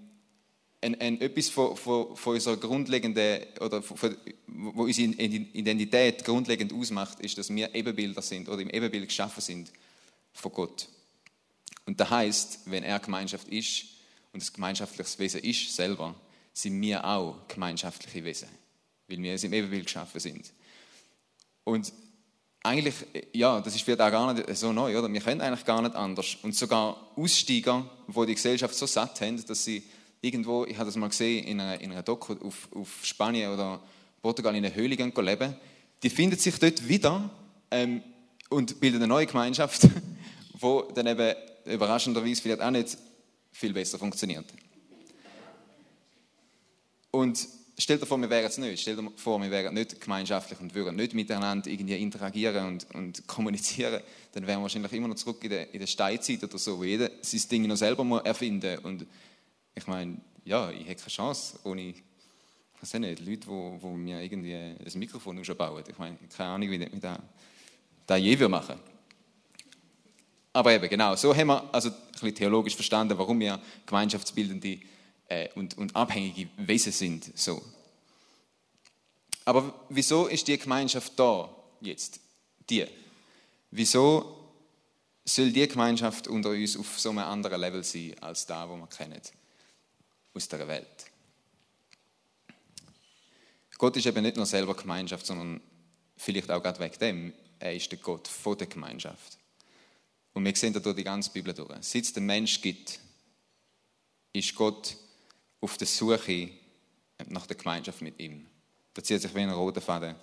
ein, 0.81 0.99
ein, 0.99 1.21
etwas 1.21 1.49
von, 1.49 1.75
von, 1.77 2.15
von 2.15 2.33
unserer 2.33 2.57
grundlegenden, 2.57 3.41
oder 3.59 3.81
von, 3.81 4.17
wo 4.47 4.83
unsere 4.83 5.09
Identität 5.09 6.25
grundlegend 6.25 6.73
ausmacht, 6.73 7.19
ist, 7.19 7.37
dass 7.37 7.53
wir 7.53 7.73
Ebenbilder 7.75 8.21
sind 8.21 8.49
oder 8.49 8.61
im 8.61 8.69
Ebenbild 8.69 9.07
geschaffen 9.07 9.41
sind 9.41 9.71
von 10.33 10.51
Gott. 10.51 10.87
Und 11.85 11.99
das 11.99 12.09
heißt, 12.09 12.59
wenn 12.65 12.83
er 12.83 12.99
Gemeinschaft 12.99 13.47
ist 13.49 13.85
und 14.33 14.41
ein 14.41 14.53
gemeinschaftliches 14.53 15.19
Wesen 15.19 15.41
ist 15.41 15.75
selber, 15.75 16.15
sind 16.53 16.81
wir 16.81 17.05
auch 17.05 17.47
gemeinschaftliche 17.47 18.23
Wesen, 18.23 18.49
weil 19.07 19.21
wir 19.21 19.43
im 19.43 19.53
Ebenbild 19.53 19.85
geschaffen 19.85 20.19
sind. 20.19 20.51
Und 21.63 21.93
eigentlich, 22.63 22.95
ja, 23.33 23.59
das 23.59 23.75
ist 23.75 23.83
vielleicht 23.83 24.01
auch 24.01 24.11
gar 24.11 24.33
nicht 24.33 24.55
so 24.55 24.71
neu, 24.71 24.97
oder? 24.97 25.11
Wir 25.11 25.21
können 25.21 25.41
eigentlich 25.41 25.65
gar 25.65 25.81
nicht 25.81 25.95
anders. 25.95 26.37
Und 26.43 26.55
sogar 26.55 27.11
Aussteiger, 27.15 27.89
wo 28.07 28.25
die 28.25 28.35
Gesellschaft 28.35 28.75
so 28.75 28.85
satt 28.85 29.19
haben, 29.21 29.43
dass 29.45 29.63
sie 29.63 29.83
irgendwo, 30.21 30.65
ich 30.65 30.77
habe 30.77 30.85
das 30.85 30.95
mal 30.95 31.09
gesehen, 31.09 31.45
in 31.45 31.59
einer, 31.59 31.81
in 31.81 31.91
einer 31.91 32.03
Doku 32.03 32.33
auf, 32.45 32.69
auf 32.73 32.99
Spanien 33.03 33.51
oder 33.51 33.81
Portugal 34.21 34.55
in 34.55 34.63
einer 34.63 34.73
Höhle 34.73 34.95
gehen 34.95 35.11
leben, 35.15 35.55
die 36.03 36.09
finden 36.09 36.37
sich 36.37 36.57
dort 36.59 36.87
wieder 36.87 37.29
ähm, 37.71 38.01
und 38.49 38.79
bilden 38.79 38.97
eine 38.97 39.07
neue 39.07 39.25
Gemeinschaft, 39.25 39.87
wo 40.59 40.83
dann 40.93 41.07
eben 41.07 41.35
überraschenderweise 41.65 42.41
vielleicht 42.41 42.61
auch 42.61 42.71
nicht 42.71 42.97
viel 43.51 43.73
besser 43.73 43.97
funktioniert. 43.97 44.45
Und 47.11 47.47
stell 47.77 47.97
dir 47.97 48.05
vor, 48.05 48.17
wir 48.19 48.29
wären 48.29 48.45
es 48.45 48.57
nicht. 48.57 48.81
Stell 48.81 48.95
dir 48.95 49.11
vor, 49.15 49.41
wir 49.41 49.51
wären 49.51 49.73
nicht 49.73 49.99
gemeinschaftlich 49.99 50.59
und 50.59 50.73
würden 50.73 50.95
nicht 50.95 51.13
miteinander 51.13 51.69
irgendwie 51.69 51.95
interagieren 51.95 52.67
und, 52.67 52.95
und 52.95 53.27
kommunizieren. 53.27 54.01
Dann 54.33 54.47
wären 54.47 54.59
wir 54.59 54.63
wahrscheinlich 54.63 54.93
immer 54.93 55.07
noch 55.07 55.15
zurück 55.15 55.43
in 55.43 55.49
der, 55.49 55.73
in 55.73 55.79
der 55.79 55.87
Steinzeit 55.87 56.43
oder 56.43 56.57
so, 56.57 56.79
wo 56.79 56.83
jeder 56.83 57.09
sein 57.21 57.41
Ding 57.49 57.67
noch 57.67 57.75
selber 57.75 58.21
erfinden 58.23 58.79
muss. 58.83 59.05
Ich 59.75 59.87
meine, 59.87 60.17
ja, 60.45 60.69
ich 60.71 60.87
hätte 60.87 61.01
keine 61.01 61.09
Chance 61.09 61.59
ohne, 61.63 61.81
ich 61.81 62.03
weiß 62.81 62.93
nicht, 62.95 63.19
Leute, 63.19 63.47
die, 63.47 63.87
mir 63.87 64.21
irgendwie 64.21 64.55
ein 64.55 64.77
Mikrofon 64.95 65.41
bauen. 65.57 65.83
Ich 65.87 65.97
meine, 65.97 66.17
keine 66.35 66.49
Ahnung, 66.49 66.69
wie 66.69 66.83
ich 66.83 66.99
das, 66.99 67.19
das 68.05 68.19
je 68.19 68.47
machen 68.47 68.79
Aber 70.53 70.73
eben, 70.73 70.89
genau, 70.89 71.15
so 71.15 71.35
haben 71.35 71.47
wir 71.47 71.73
also 71.73 71.89
ein 71.89 71.95
bisschen 72.11 72.35
theologisch 72.35 72.75
verstanden, 72.75 73.17
warum 73.17 73.39
wir 73.39 73.59
gemeinschaftsbildende 73.85 74.79
äh, 75.27 75.49
und, 75.55 75.77
und 75.77 75.95
abhängige 75.95 76.49
Wesen 76.57 76.91
sind. 76.91 77.37
So. 77.37 77.61
Aber 79.45 79.73
wieso 79.89 80.27
ist 80.27 80.47
die 80.47 80.57
Gemeinschaft 80.57 81.13
da 81.17 81.49
jetzt? 81.79 82.19
Die. 82.69 82.85
Wieso 83.71 84.37
soll 85.23 85.51
die 85.51 85.67
Gemeinschaft 85.67 86.27
unter 86.27 86.49
uns 86.49 86.77
auf 86.77 86.99
so 86.99 87.09
einem 87.09 87.19
anderen 87.19 87.59
Level 87.61 87.83
sein 87.83 88.15
als 88.21 88.45
da, 88.45 88.67
wo 88.67 88.75
wir 88.75 88.87
kennen? 88.87 89.21
Aus 90.33 90.47
der 90.47 90.67
Welt. 90.67 91.05
Gott 93.77 93.97
ist 93.97 94.05
eben 94.05 94.21
nicht 94.21 94.37
nur 94.37 94.45
selber 94.45 94.75
Gemeinschaft, 94.75 95.25
sondern 95.25 95.59
vielleicht 96.15 96.51
auch 96.51 96.61
gerade 96.61 96.79
wegen 96.79 96.99
dem, 96.99 97.33
er 97.57 97.75
ist 97.75 97.91
der 97.91 97.97
Gott 97.97 98.27
von 98.27 98.57
der 98.57 98.67
Gemeinschaft. 98.67 99.37
Und 100.33 100.45
wir 100.45 100.55
sehen 100.55 100.73
da 100.73 100.79
durch 100.79 100.95
die 100.95 101.03
ganze 101.03 101.31
Bibel 101.31 101.53
durch. 101.53 101.75
Seit 101.81 102.03
es 102.03 102.13
den 102.13 102.25
Mensch 102.25 102.61
gibt, 102.61 102.99
ist 104.33 104.55
Gott 104.55 104.95
auf 105.59 105.77
der 105.77 105.87
Suche 105.87 106.51
nach 107.27 107.47
der 107.47 107.57
Gemeinschaft 107.57 108.01
mit 108.01 108.19
ihm. 108.19 108.45
Da 108.93 109.03
zieht 109.03 109.21
sich 109.21 109.33
wie 109.33 109.39
ein 109.39 109.49
roter 109.49 109.81
Faden 109.81 110.15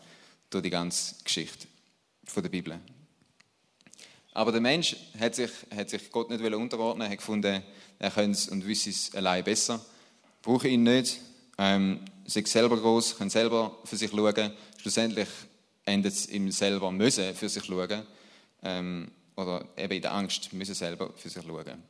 durch 0.51 0.63
die 0.63 0.71
ganze 0.71 1.17
Geschichte 1.25 1.67
der 2.37 2.49
Bibel. 2.49 2.79
Aber 4.33 4.53
der 4.53 4.61
Mensch 4.61 4.95
hat 5.19 5.35
sich, 5.35 5.51
hat 5.75 5.91
sich 5.91 6.13
Gott 6.13 6.31
nicht 6.31 6.41
unterordnen, 6.43 7.11
hat 7.11 7.19
gefunden, 7.19 7.63
er 7.99 8.11
könnte 8.13 8.39
es 8.39 8.49
und 8.49 8.65
wüsste 8.65 8.91
es 8.91 9.15
allein 9.15 9.43
besser 9.43 9.85
brauche 10.49 10.67
ihn 10.67 10.83
nicht, 10.83 11.21
ähm, 11.59 12.01
sind 12.25 12.49
selber 12.49 12.79
groß, 12.79 13.19
können 13.19 13.29
selber 13.29 13.77
für 13.85 13.99
sich 13.99 14.11
schauen. 14.11 14.51
Schlussendlich 14.79 15.29
endet 15.85 16.15
es 16.15 16.25
im 16.25 16.51
selber 16.51 16.91
müssen 16.91 17.35
für 17.35 17.51
sich 17.51 17.63
schauen. 17.67 18.07
Ähm, 18.63 19.11
oder 19.37 19.69
eben 19.77 19.93
in 19.93 20.01
der 20.01 20.15
Angst 20.15 20.55
müssen 20.55 20.75
selber 20.75 21.13
für 21.17 21.29
sich 21.29 21.45
schauen. 21.45 21.83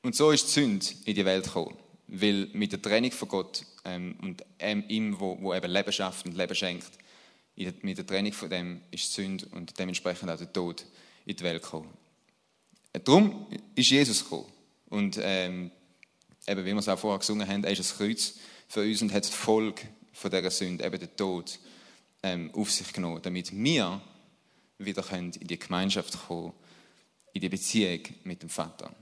Und 0.00 0.16
so 0.16 0.30
ist 0.30 0.46
die 0.46 0.52
Sünde 0.52 0.86
in 1.04 1.16
die 1.16 1.24
Welt 1.26 1.44
gekommen. 1.44 1.76
Weil 2.06 2.48
mit 2.54 2.72
der 2.72 2.80
Trennung 2.80 3.12
von 3.12 3.28
Gott 3.28 3.66
ähm, 3.84 4.16
und 4.22 4.42
ihm, 4.88 5.20
wo, 5.20 5.36
wo 5.38 5.52
eben 5.52 5.70
Leben 5.70 5.92
schafft 5.92 6.24
und 6.24 6.34
Leben 6.34 6.54
schenkt, 6.54 6.92
mit 7.82 7.98
der 7.98 8.06
Trennung 8.06 8.32
von 8.32 8.48
dem 8.48 8.80
ist 8.90 9.06
die 9.08 9.22
Sünde 9.22 9.46
und 9.50 9.78
dementsprechend 9.78 10.30
auch 10.30 10.38
der 10.38 10.50
Tod 10.50 10.86
in 11.26 11.36
die 11.36 11.44
Welt 11.44 11.62
gekommen. 11.62 11.90
Darum 13.04 13.46
ist 13.74 13.90
Jesus 13.90 14.24
gekommen. 14.24 14.46
Und 14.92 15.18
ähm, 15.22 15.70
eben, 16.46 16.64
wie 16.66 16.72
wir 16.72 16.76
es 16.76 16.88
auch 16.88 16.98
vorher 16.98 17.18
gesungen 17.18 17.48
haben, 17.48 17.64
er 17.64 17.70
ist 17.70 17.78
das 17.78 17.96
Kreuz 17.96 18.34
für 18.68 18.82
uns 18.82 19.00
und 19.00 19.10
hat 19.10 19.26
die 19.26 19.32
Folge 19.32 19.80
von 20.12 20.30
dieser 20.30 20.50
Sünde, 20.50 20.84
eben 20.84 21.00
den 21.00 21.16
Tod, 21.16 21.58
ähm, 22.22 22.50
auf 22.52 22.70
sich 22.70 22.92
genommen, 22.92 23.22
damit 23.22 23.56
wir 23.56 24.02
wieder 24.76 25.02
in 25.12 25.30
die 25.30 25.58
Gemeinschaft 25.58 26.26
kommen, 26.26 26.52
in 27.32 27.40
die 27.40 27.48
Beziehung 27.48 28.00
mit 28.24 28.42
dem 28.42 28.50
Vater. 28.50 28.94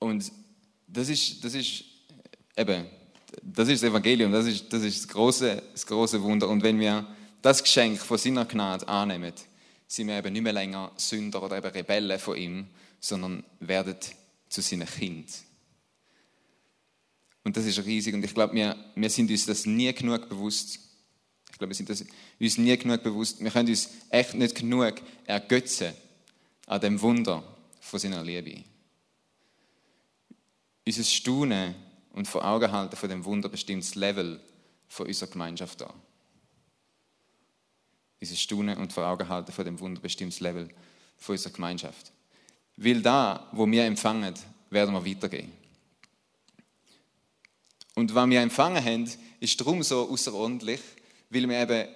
Und 0.00 0.32
das 0.88 1.08
ist, 1.08 1.44
das 1.44 1.54
ist 1.54 1.84
eben, 2.56 2.86
das 3.40 3.68
ist 3.68 3.84
das 3.84 3.90
Evangelium, 3.90 4.32
das 4.32 4.46
ist 4.46 4.72
das, 4.72 4.82
ist 4.82 5.04
das, 5.04 5.08
große, 5.08 5.62
das 5.74 5.86
große 5.86 6.20
Wunder. 6.20 6.48
Und 6.48 6.64
wenn 6.64 6.80
wir 6.80 7.06
das 7.40 7.62
Geschenk 7.62 8.00
von 8.00 8.18
seiner 8.18 8.46
Gnade 8.46 8.88
annehmen, 8.88 9.32
sind 9.86 10.08
wir 10.08 10.18
eben 10.18 10.32
nicht 10.32 10.42
mehr 10.42 10.52
länger 10.52 10.90
Sünder 10.96 11.40
oder 11.40 11.58
eben 11.58 11.68
Rebellen 11.68 12.18
von 12.18 12.36
ihm, 12.36 12.66
sondern 13.02 13.44
werdet 13.60 14.14
zu 14.48 14.62
seinen 14.62 14.86
Kind. 14.86 15.28
Und 17.44 17.56
das 17.56 17.66
ist 17.66 17.84
riesig 17.84 18.14
und 18.14 18.24
ich 18.24 18.32
glaube, 18.32 18.54
wir, 18.54 18.76
wir 18.94 19.10
sind 19.10 19.30
uns 19.30 19.44
das 19.44 19.66
nie 19.66 19.92
genug 19.92 20.28
bewusst. 20.28 20.78
Ich 21.50 21.58
glaube, 21.58 21.70
wir 21.70 21.74
sind 21.74 21.90
das, 21.90 22.04
uns 22.38 22.58
nie 22.58 22.76
genug 22.78 23.02
bewusst. 23.02 23.42
Wir 23.42 23.50
können 23.50 23.68
uns 23.68 23.90
echt 24.08 24.34
nicht 24.34 24.54
genug 24.54 25.02
ergötzen 25.26 25.92
an 26.66 26.80
dem 26.80 27.00
Wunder 27.00 27.42
von 27.80 27.98
seiner 27.98 28.22
Liebe. 28.22 28.62
Unser 30.86 31.02
Staunen 31.02 31.74
und 32.12 32.28
vor 32.28 32.44
Augen 32.44 32.70
halten 32.70 32.96
von 32.96 33.08
dem 33.08 33.24
Wunder 33.24 33.48
bestimmt 33.48 33.82
das 33.82 33.96
Level 33.96 34.40
von 34.86 35.08
unserer 35.08 35.30
Gemeinschaft 35.30 35.80
da. 35.80 35.92
Unser 38.20 38.36
Staunen 38.36 38.78
und 38.78 38.92
vor 38.92 39.04
Augen 39.04 39.28
halten 39.28 39.50
von 39.50 39.64
dem 39.64 39.80
Wunder 39.80 40.00
bestimmt 40.00 40.32
das 40.32 40.40
Level 40.40 40.68
von 41.16 41.32
unserer 41.34 41.52
Gemeinschaft. 41.52 42.12
Weil 42.76 43.02
da, 43.02 43.48
wo 43.52 43.66
wir 43.70 43.84
empfangen, 43.84 44.34
werden 44.70 44.94
wir 44.94 45.06
weitergehen. 45.06 45.52
Und 47.94 48.14
was 48.14 48.30
wir 48.30 48.40
empfangen 48.40 48.84
haben, 48.84 49.10
ist 49.40 49.60
darum 49.60 49.82
so 49.82 50.08
außerordentlich, 50.08 50.80
weil 51.30 51.48
wir 51.48 51.60
eben, 51.60 51.88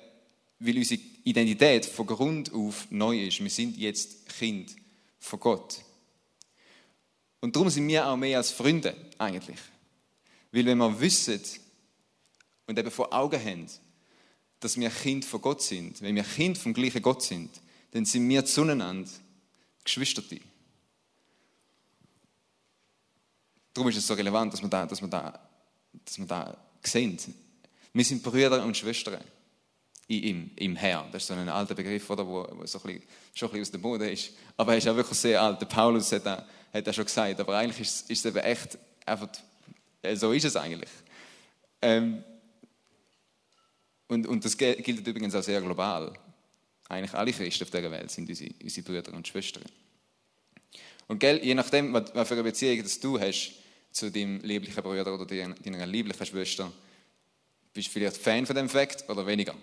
weil 0.59 0.77
unsere 0.77 1.01
Identität 1.25 1.87
von 1.87 2.07
Grund 2.07 2.53
auf 2.53 2.87
neu 2.91 3.27
ist. 3.27 3.41
Wir 3.41 3.51
sind 3.51 3.77
jetzt 3.77 4.29
Kind 4.39 4.77
von 5.19 5.41
Gott. 5.41 5.83
Und 7.41 7.55
darum 7.57 7.71
sind 7.71 7.89
wir 7.89 8.07
auch 8.07 8.17
mehr 8.17 8.39
als 8.39 8.51
Freunde 8.51 8.95
eigentlich. 9.19 9.59
Weil 10.53 10.67
wenn 10.67 10.79
wir 10.79 11.01
wissen 11.01 11.41
und 12.67 12.79
eben 12.79 12.91
vor 12.91 13.13
Augen 13.13 13.43
haben, 13.43 13.67
dass 14.61 14.79
wir 14.79 14.91
Kind 14.91 15.25
von 15.25 15.41
Gott 15.41 15.63
sind, 15.63 16.01
wenn 16.03 16.15
wir 16.15 16.25
Kind 16.25 16.59
vom 16.59 16.75
gleichen 16.75 17.03
Gott 17.03 17.23
sind, 17.23 17.51
dann 17.93 18.05
sind 18.05 18.29
wir 18.29 18.45
zueinander 18.45 19.09
Geschwisterte. 19.85 20.41
Darum 23.77 23.91
ist 23.91 23.99
es 23.99 24.07
so 24.07 24.15
relevant, 24.15 24.55
dass 24.55 24.63
wir 24.63 24.71
da, 24.71 24.87
dass 24.87 25.03
wir 25.03 25.09
da, 25.09 25.39
dass 26.03 26.19
wir 26.19 26.25
da 26.25 26.57
sehen. 26.83 27.19
Wir 27.93 28.05
sind 28.07 28.23
Brüder 28.23 28.65
und 28.65 28.75
Schwestern 28.75 29.21
in 30.09 30.23
ihm, 30.23 30.51
im 30.57 30.77
Herr. 30.77 31.07
Das 31.13 31.25
ist 31.25 31.29
so 31.29 31.35
ein 31.35 31.47
alter 31.47 31.75
Begriff, 31.75 32.09
oder, 32.09 32.27
wo, 32.27 32.43
so 32.65 32.79
ein 32.79 32.85
bisschen, 32.85 33.03
schon 33.35 33.49
ein 33.49 33.53
bisschen 33.53 33.61
aus 33.61 33.71
dem 33.73 33.83
Boden 33.83 34.09
ist. 34.09 34.31
Aber 34.57 34.73
er 34.73 34.79
ist 34.79 34.89
auch 34.89 34.97
wirklich 34.97 35.19
sehr 35.19 35.43
alt. 35.43 35.61
Der 35.61 35.67
Paulus 35.67 36.11
hat 36.11 36.25
das, 36.25 36.45
hat 36.73 36.87
das 36.87 36.97
schon 36.97 37.05
gesagt. 37.05 37.39
Aber 37.39 37.59
eigentlich 37.59 37.81
ist, 37.81 38.11
ist 38.11 38.25
es 38.25 38.25
eben 38.25 38.39
echt, 38.39 38.79
einfach, 39.05 39.29
so 40.15 40.33
ist 40.33 40.45
es 40.45 40.57
eigentlich. 40.57 40.91
Ähm, 41.83 42.25
und, 44.09 44.27
und 44.27 44.43
das 44.43 44.57
gilt 44.57 45.07
übrigens 45.07 45.35
auch 45.35 45.43
sehr 45.43 45.61
global. 45.61 46.19
Eigentlich 46.89 47.13
alle 47.13 47.33
Christen 47.33 47.65
auf 47.65 47.71
dieser 47.71 47.91
Welt 47.91 48.11
sind 48.11 48.27
unsere, 48.27 48.55
unsere 48.63 48.87
Brüder 48.87 49.13
und 49.13 49.29
Schwestern. 49.29 49.65
Und 51.09 51.19
gell, 51.19 51.45
je 51.45 51.55
nachdem, 51.55 51.93
was 51.93 52.27
für 52.27 52.35
eine 52.35 52.43
Beziehung 52.43 52.83
das 52.83 52.99
du 52.99 53.21
hast, 53.21 53.53
zu 53.97 54.11
deinem 54.11 54.41
lieblichen 54.41 54.83
Bruder 54.83 55.15
oder 55.15 55.25
deiner 55.25 55.87
lieblichen 55.87 56.27
Schwester. 56.27 56.71
Bist 57.73 57.89
du 57.89 57.93
vielleicht 57.93 58.19
Fan 58.19 58.45
von 58.45 58.55
dem 58.55 58.69
Fakt 58.69 59.09
oder 59.09 59.27
weniger? 59.27 59.55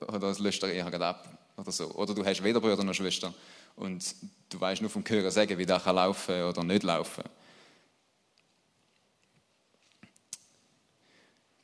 Oder 0.00 0.18
das 0.18 0.38
löscht 0.38 0.62
er 0.62 0.72
eher 0.72 1.00
ab 1.00 1.38
oder 1.56 1.72
so. 1.72 1.90
Oder 1.94 2.14
du 2.14 2.24
hast 2.24 2.44
weder 2.44 2.60
Bruder 2.60 2.84
noch 2.84 2.92
Schwester 2.92 3.32
und 3.76 4.04
du 4.50 4.60
weißt 4.60 4.82
nur 4.82 4.90
vom 4.90 5.02
Hören 5.08 5.30
sagen, 5.30 5.56
wie 5.56 5.64
das 5.64 5.84
laufen 5.86 6.42
oder 6.42 6.62
nicht 6.62 6.82
laufen. 6.82 7.24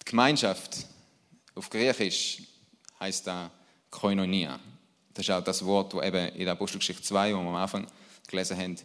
Die 0.01 0.05
Gemeinschaft 0.07 0.87
auf 1.55 1.69
Griechisch 1.69 2.43
heißt 2.99 3.27
da 3.27 3.51
Koinonia. 3.91 4.59
Das 5.13 5.27
ist 5.27 5.31
auch 5.31 5.45
das 5.45 5.63
Wort, 5.67 5.93
das 5.93 6.03
eben 6.03 6.29
in 6.35 6.45
der 6.45 6.53
Apostelgeschichte 6.53 7.03
2, 7.03 7.35
wo 7.35 7.41
wir 7.41 7.49
am 7.49 7.55
Anfang 7.57 7.87
gelesen 8.27 8.57
haben, 8.57 8.77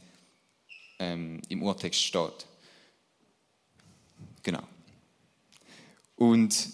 ähm, 1.00 1.42
im 1.48 1.64
Urtext 1.64 2.04
steht. 2.04 2.49
Genau. 4.44 4.64
Und 6.16 6.70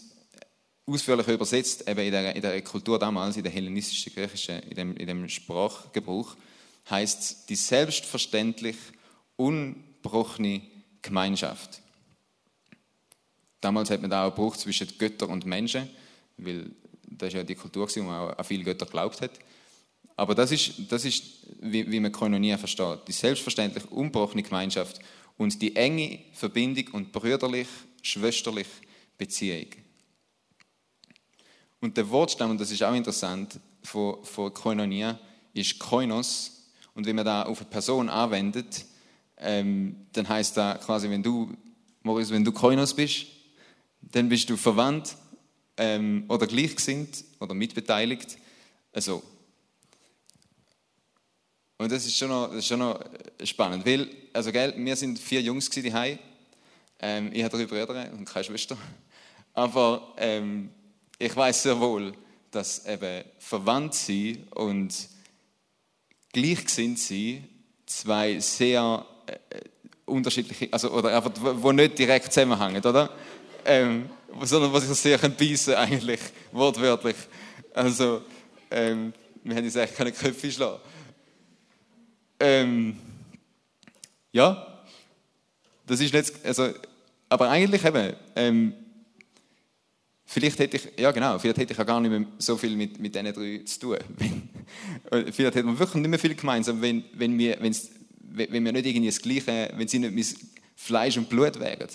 ausführlich 0.88 1.27
übersetzt, 1.27 1.88
eben 1.88 2.00
in 2.00 2.12
der, 2.12 2.36
in 2.36 2.41
der 2.41 2.62
Kultur 2.62 3.00
damals, 3.00 3.38
in 3.38 3.43
der 3.43 3.51
hellenistischen, 3.51 4.13
griechischen, 4.13 4.60
in 4.60 4.75
dem, 4.75 4.98
in 4.98 5.07
dem 5.07 5.29
Sprachgebrauch, 5.29 6.36
heißt 6.89 7.50
die 7.50 7.55
selbstverständlich 7.55 8.75
unbrochene 9.36 10.62
Gemeinschaft. 11.01 11.81
Damals 13.62 13.89
hat 13.89 14.01
man 14.01 14.12
da 14.12 14.27
auch 14.27 14.36
Bruch 14.36 14.57
zwischen 14.57 14.88
Götter 14.98 15.27
und 15.27 15.45
Menschen, 15.45 15.89
weil 16.38 16.72
das 17.07 17.34
ja 17.34 17.43
die 17.43 17.55
Kultur, 17.55 17.88
wo 17.88 18.03
man 18.03 18.29
auch 18.29 18.38
an 18.38 18.45
viele 18.45 18.63
Götter 18.63 18.86
geglaubt 18.86 19.22
hat. 19.22 19.31
Aber 20.17 20.36
das 20.36 20.51
ist, 20.51 20.74
das 20.89 21.03
ist 21.03 21.24
wie, 21.60 21.89
wie 21.91 22.00
man 22.00 22.12
Koinonia 22.12 22.57
versteht. 22.57 23.00
Die 23.07 23.12
selbstverständlich 23.12 23.91
unbrochene 23.91 24.43
Gemeinschaft 24.43 25.00
und 25.38 25.62
die 25.62 25.75
enge 25.75 26.20
Verbindung 26.34 26.94
und 26.94 27.12
brüderlich, 27.12 27.68
schwesterlich 28.01 28.68
Beziehung. 29.18 29.68
Und 31.80 31.98
der 31.98 32.10
Wortstamm, 32.10 32.51
und 32.51 32.60
das 32.60 32.72
ist 32.72 32.84
auch 32.84 32.96
interessant, 32.96 33.60
von, 33.84 34.24
von 34.24 34.54
Koinonia 34.54 35.20
ist 35.54 35.77
Koinos. 35.80 36.70
Und 36.94 37.06
wenn 37.06 37.15
man 37.15 37.25
da 37.25 37.44
auf 37.44 37.60
eine 37.60 37.70
Person 37.70 38.10
anwendet, 38.10 38.86
ähm, 39.38 40.08
dann 40.13 40.27
heißt 40.27 40.58
da 40.58 40.75
quasi, 40.75 41.10
wenn 41.10 41.22
du, 41.22 41.56
Moritz, 42.01 42.30
wenn 42.30 42.44
du 42.44 42.51
Koinos 42.51 42.94
bist, 42.94 43.27
dann 44.01 44.30
bist 44.30 44.50
du 44.50 44.58
verwandt 44.58 45.15
ähm, 45.77 46.25
oder 46.27 46.48
gleichgesinnt 46.48 47.24
oder 47.39 47.54
mitbeteiligt. 47.54 48.38
Also. 48.92 49.22
Und 51.86 51.92
das 51.92 52.04
ist 52.04 52.18
schon 52.18 52.30
noch, 52.30 52.48
das 52.48 52.58
ist 52.58 52.68
schon 52.68 52.80
noch 52.80 53.00
spannend, 53.44 53.86
weil, 53.86 54.08
also 54.34 54.51
gell, 54.51 54.74
wir 54.75 54.96
sind 54.96 55.20
vier 55.20 55.39
Jungs 55.39 55.70
die 55.70 55.94
ähm, 57.00 57.30
Ich 57.32 57.44
habe 57.44 57.56
drei 57.56 57.65
Brüder 57.68 58.12
und 58.12 58.25
keine 58.25 58.44
Schwester. 58.44 58.75
Aber 59.54 60.15
ähm, 60.18 60.72
ich 61.20 61.36
weiß 61.36 61.62
sehr 61.62 61.80
wohl, 61.80 62.12
dass 62.50 62.88
eben 62.88 63.24
verwandt 63.38 63.94
sie 63.94 64.46
und 64.56 64.96
gleichgesinnt 66.34 66.98
sie 66.98 67.44
zwei 67.86 68.39
sehr 68.39 69.06
äh, 69.27 69.60
unterschiedliche, 70.08 70.70
also 70.72 70.89
oder 70.89 71.15
einfach, 71.15 71.34
wo 71.39 71.72
nicht 71.72 72.00
direkt 72.00 72.34
zusammenhängen, 72.34 72.84
oder? 72.84 73.12
Ähm, 73.63 74.10
sondern 74.42 74.74
was 74.74 74.89
ich 74.89 74.98
sehr 74.98 75.20
beißen 75.20 75.75
eigentlich, 75.75 76.22
wortwörtlich. 76.51 77.18
Also, 77.75 78.24
ähm, 78.72 79.13
wir 79.44 79.56
haben 79.56 79.63
uns 79.63 79.77
eigentlich 79.77 79.96
keine 79.96 80.12
Köpfe 80.12 80.51
schlagen. 80.51 80.80
Ähm, 82.39 82.98
ja, 84.32 84.84
das 85.86 86.00
ist 86.01 86.13
nicht, 86.13 86.34
also, 86.44 86.70
aber 87.30 87.50
eigentlich 87.50 87.84
eben, 87.86 88.13
ähm, 88.36 88.74
vielleicht 90.25 90.60
hätte 90.60 90.77
ich, 90.77 91.00
ja 91.00 91.12
genau, 91.12 91.39
vielleicht 91.39 91.58
hätte 91.58 91.74
ich 91.74 91.77
ja 91.77 91.84
gar 91.84 92.01
nicht 92.01 92.12
mehr 92.12 92.25
so 92.38 92.58
viel 92.58 92.75
mit, 92.75 93.00
mit 93.00 93.15
diesen 93.15 93.34
drei 93.34 93.62
zu 93.65 93.80
tun. 93.80 93.98
Vielleicht 95.10 95.56
hätte 95.56 95.63
man 95.63 95.77
wirklich 95.77 96.01
nicht 96.01 96.10
mehr 96.10 96.18
viel 96.18 96.34
gemeinsam, 96.34 96.82
wenn, 96.82 97.06
wenn, 97.13 97.38
wir, 97.38 97.60
wenn 97.62 98.65
wir 98.65 98.72
nicht 98.72 98.86
irgendwie 98.88 99.06
das 99.06 99.22
Gleiche, 99.22 99.72
wenn 99.75 99.88
sie 99.88 100.00
nicht 100.00 100.15
mein 100.15 100.50
Fleisch 100.75 101.18
und 101.18 101.30
Blut 101.30 101.60
wären. 101.60 101.88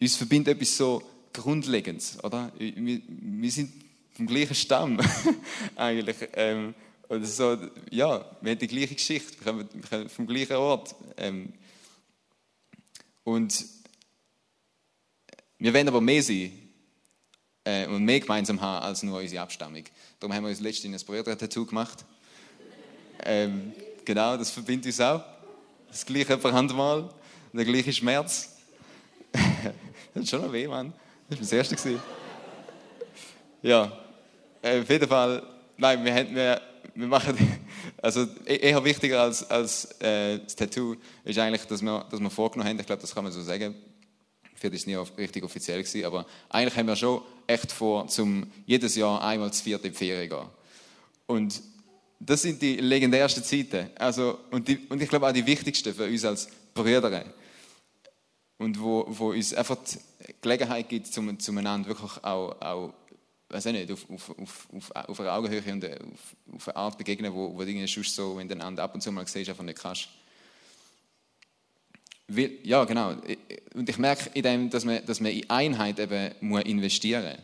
Uns 0.00 0.16
verbindet 0.16 0.56
etwas 0.56 0.76
so 0.76 1.00
Grundlegendes, 1.32 2.22
oder? 2.24 2.52
Wir, 2.58 3.00
wir 3.06 3.50
sind 3.50 3.72
vom 4.12 4.26
gleichen 4.26 4.56
Stamm, 4.56 4.98
eigentlich. 5.76 6.16
Ähm, 6.34 6.74
und 7.08 7.24
so, 7.24 7.56
ja, 7.90 8.24
wir 8.40 8.50
haben 8.50 8.58
die 8.58 8.66
gleiche 8.66 8.94
Geschichte, 8.94 9.44
wir 9.44 9.64
kommen, 9.64 10.08
vom 10.08 10.26
gleichen 10.26 10.56
Ort. 10.56 10.94
Ähm, 11.16 11.54
und 13.24 13.64
wir 15.58 15.72
wollen 15.72 15.88
aber 15.88 16.00
mehr 16.00 16.22
sein 16.22 16.52
äh, 17.64 17.86
und 17.86 18.04
mehr 18.04 18.20
gemeinsam 18.20 18.60
haben 18.60 18.84
als 18.84 19.02
nur 19.02 19.18
unsere 19.18 19.42
Abstammung. 19.42 19.84
Darum 20.20 20.34
haben 20.34 20.44
wir 20.44 20.50
uns 20.50 20.60
letztens 20.60 21.02
ein 21.02 21.06
Brüder-Tattoo 21.06 21.64
gemacht. 21.64 22.04
Ähm, 23.24 23.72
genau, 24.04 24.36
das 24.36 24.50
verbindet 24.50 24.86
uns 24.86 25.00
auch. 25.00 25.24
Das 25.88 26.04
gleiche 26.04 26.36
Brandmal, 26.36 27.08
der 27.52 27.64
gleiche 27.64 27.92
Schmerz. 27.92 28.56
das 29.32 30.24
ist 30.24 30.30
schon 30.30 30.42
noch 30.42 30.52
weh, 30.52 30.68
Mann. 30.68 30.92
Das 31.28 31.38
war 31.38 31.58
das 31.58 31.72
erste. 31.72 32.00
Ja, 33.62 33.92
äh, 34.62 34.80
auf 34.80 34.88
jeden 34.88 35.08
Fall, 35.08 35.42
nein, 35.76 36.04
wir, 36.04 36.14
haben, 36.14 36.34
wir, 36.34 36.62
wir 36.98 37.06
machen, 37.06 37.36
also 38.02 38.26
e-, 38.44 38.56
eher 38.56 38.84
wichtiger 38.84 39.22
als, 39.22 39.48
als 39.48 39.84
äh, 40.00 40.40
das 40.40 40.56
Tattoo 40.56 40.96
ist 41.24 41.38
eigentlich, 41.38 41.64
dass 41.64 41.80
wir, 41.80 42.06
dass 42.10 42.20
wir 42.20 42.30
vorgenommen 42.30 42.68
haben, 42.68 42.80
ich 42.80 42.86
glaube, 42.86 43.00
das 43.00 43.14
kann 43.14 43.24
man 43.24 43.32
so 43.32 43.42
sagen, 43.42 43.74
ist 44.60 44.74
es 44.74 44.86
nie 44.86 44.96
richtig 44.96 45.44
offiziell 45.44 45.80
gewesen, 45.80 46.04
aber 46.04 46.26
eigentlich 46.48 46.76
haben 46.76 46.88
wir 46.88 46.96
schon 46.96 47.22
echt 47.46 47.70
vor, 47.70 48.08
zum 48.08 48.50
jedes 48.66 48.96
Jahr 48.96 49.22
einmal 49.22 49.52
zu 49.52 49.62
viert 49.62 49.84
in 49.84 49.92
die 49.92 49.96
Ferien 49.96 50.28
gehen. 50.28 50.46
Und 51.26 51.62
das 52.18 52.42
sind 52.42 52.60
die 52.60 52.76
legendärsten 52.76 53.44
Zeiten. 53.44 53.90
Also, 53.94 54.40
und, 54.50 54.66
die, 54.66 54.78
und 54.88 55.00
ich 55.00 55.08
glaube 55.08 55.28
auch 55.28 55.32
die 55.32 55.46
wichtigsten 55.46 55.94
für 55.94 56.06
uns 56.06 56.24
als 56.24 56.48
Brüder 56.74 57.24
und 58.58 58.80
wo, 58.80 59.06
wo 59.08 59.30
uns 59.30 59.54
einfach 59.54 59.76
die 59.76 60.34
Gelegenheit 60.42 60.88
gibt, 60.88 61.06
zum, 61.06 61.38
zueinander 61.38 61.88
wirklich 61.88 62.24
auch, 62.24 62.60
auch 62.60 62.92
weiß 63.48 63.66
ich 63.66 63.72
nicht, 63.72 63.90
auf, 63.90 64.08
auf, 64.10 64.68
auf, 64.72 64.90
auf 64.94 65.20
einer 65.20 65.32
Augenhöhe 65.32 65.62
und 65.72 65.84
auf, 65.84 66.36
auf 66.54 66.68
eine 66.68 66.76
Art 66.76 66.98
begegnen, 66.98 67.32
wo, 67.32 67.56
wo 67.56 67.64
du 67.64 67.86
sonst 67.86 68.14
so, 68.14 68.36
wenn 68.36 68.48
du 68.48 68.54
einander 68.54 68.82
ab 68.82 68.94
und 68.94 69.00
zu 69.00 69.10
mal 69.10 69.26
siehst, 69.26 69.48
einfach 69.48 69.64
nicht 69.64 69.78
kannst. 69.78 70.08
Weil, 72.28 72.58
ja, 72.62 72.84
genau. 72.84 73.16
Und 73.74 73.88
ich 73.88 73.96
merke 73.96 74.30
in 74.34 74.42
dem, 74.42 74.70
dass 74.70 74.84
man, 74.84 75.04
dass 75.06 75.20
man 75.20 75.32
in 75.32 75.48
Einheit 75.48 75.98
eben 75.98 76.34
muss 76.40 76.62
investieren 76.64 77.24
muss. 77.24 77.38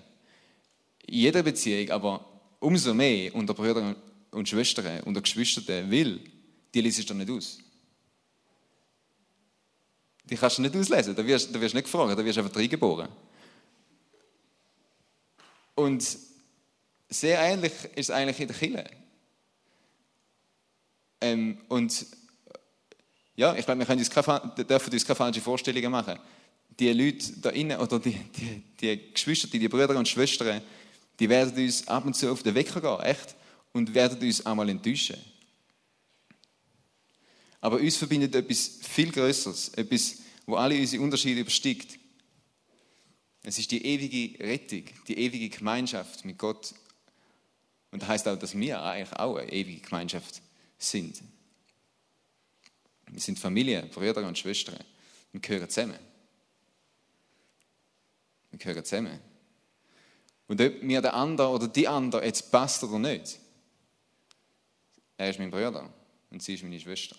In 1.06 1.18
jeder 1.20 1.42
Beziehung, 1.42 1.90
aber 1.90 2.24
umso 2.60 2.92
mehr 2.92 3.34
unter 3.34 3.54
Brüdern 3.54 3.96
und 4.30 4.48
Schwestern, 4.48 5.00
unter 5.04 5.22
Geschwistern, 5.22 5.90
will, 5.90 6.20
die 6.74 6.80
liest 6.82 7.08
du 7.08 7.14
nicht 7.14 7.30
aus. 7.30 7.58
Die 10.24 10.36
kannst 10.36 10.58
du 10.58 10.62
nicht 10.62 10.76
auslesen, 10.76 11.14
da 11.14 11.26
wirst 11.26 11.54
du 11.54 11.58
nicht 11.58 11.74
gefragt, 11.74 12.18
da 12.18 12.24
wirst 12.24 12.36
du 12.36 12.42
einfach 12.42 12.56
reingeboren. 12.56 13.08
Und 15.74 16.18
sehr 17.08 17.38
ähnlich 17.40 17.72
ist 17.94 18.08
es 18.08 18.10
eigentlich 18.10 18.40
in 18.40 18.48
der 18.48 18.56
Kirche. 18.56 18.90
Ähm, 21.20 21.58
und 21.68 22.06
ja, 23.36 23.54
ich 23.56 23.64
glaube, 23.64 23.80
wir 23.80 23.86
können 23.86 23.98
uns 23.98 24.10
keine, 24.10 24.52
dürfen 24.68 24.92
uns 24.92 25.04
keine 25.04 25.16
falschen 25.16 25.42
Vorstellungen 25.42 25.90
machen. 25.90 26.18
Die 26.78 26.92
Leute 26.92 27.32
da 27.40 27.50
innen, 27.50 27.78
oder 27.78 27.98
die, 27.98 28.12
die, 28.12 28.62
die 28.80 29.12
Geschwister, 29.12 29.48
die 29.48 29.68
Brüder 29.68 29.96
und 29.96 30.08
Schwestern, 30.08 30.60
die 31.18 31.28
werden 31.28 31.56
uns 31.56 31.86
ab 31.88 32.04
und 32.04 32.14
zu 32.14 32.30
auf 32.30 32.42
den 32.42 32.54
Wecker 32.54 32.80
gehen, 32.80 33.00
echt, 33.00 33.34
und 33.72 33.94
werden 33.94 34.20
uns 34.20 34.44
einmal 34.44 34.68
enttäuschen. 34.68 35.16
Aber 37.60 37.78
uns 37.78 37.96
verbindet 37.96 38.34
etwas 38.34 38.78
viel 38.82 39.10
Größeres, 39.10 39.70
etwas, 39.70 40.16
wo 40.46 40.56
alle 40.56 40.78
unsere 40.78 41.02
Unterschiede 41.02 41.40
übersteigt. 41.40 41.98
Es 43.46 43.58
ist 43.58 43.70
die 43.70 43.84
ewige 43.84 44.42
Rettung, 44.42 44.84
die 45.06 45.18
ewige 45.18 45.50
Gemeinschaft 45.50 46.24
mit 46.24 46.38
Gott. 46.38 46.74
Und 47.90 48.02
das 48.02 48.08
heißt 48.08 48.28
auch, 48.28 48.38
dass 48.38 48.58
wir 48.58 48.82
eigentlich 48.82 49.12
auch 49.18 49.36
eine 49.36 49.52
ewige 49.52 49.82
Gemeinschaft 49.82 50.40
sind. 50.78 51.22
Wir 53.06 53.20
sind 53.20 53.38
Familie, 53.38 53.82
Brüder 53.82 54.26
und 54.26 54.38
Schwestern. 54.38 54.82
Wir 55.30 55.40
gehören 55.40 55.68
zusammen. 55.68 55.98
Wir 58.50 58.58
gehören 58.58 58.84
zusammen. 58.84 59.20
Und 60.48 60.60
ob 60.60 60.82
mir 60.82 61.02
der 61.02 61.14
andere 61.14 61.48
oder 61.48 61.68
die 61.68 61.86
andere 61.86 62.24
jetzt 62.24 62.50
passt 62.50 62.82
oder 62.82 62.98
nicht, 62.98 63.38
er 65.16 65.30
ist 65.30 65.38
mein 65.38 65.50
Bruder 65.50 65.92
und 66.30 66.42
sie 66.42 66.54
ist 66.54 66.62
meine 66.62 66.80
Schwester. 66.80 67.16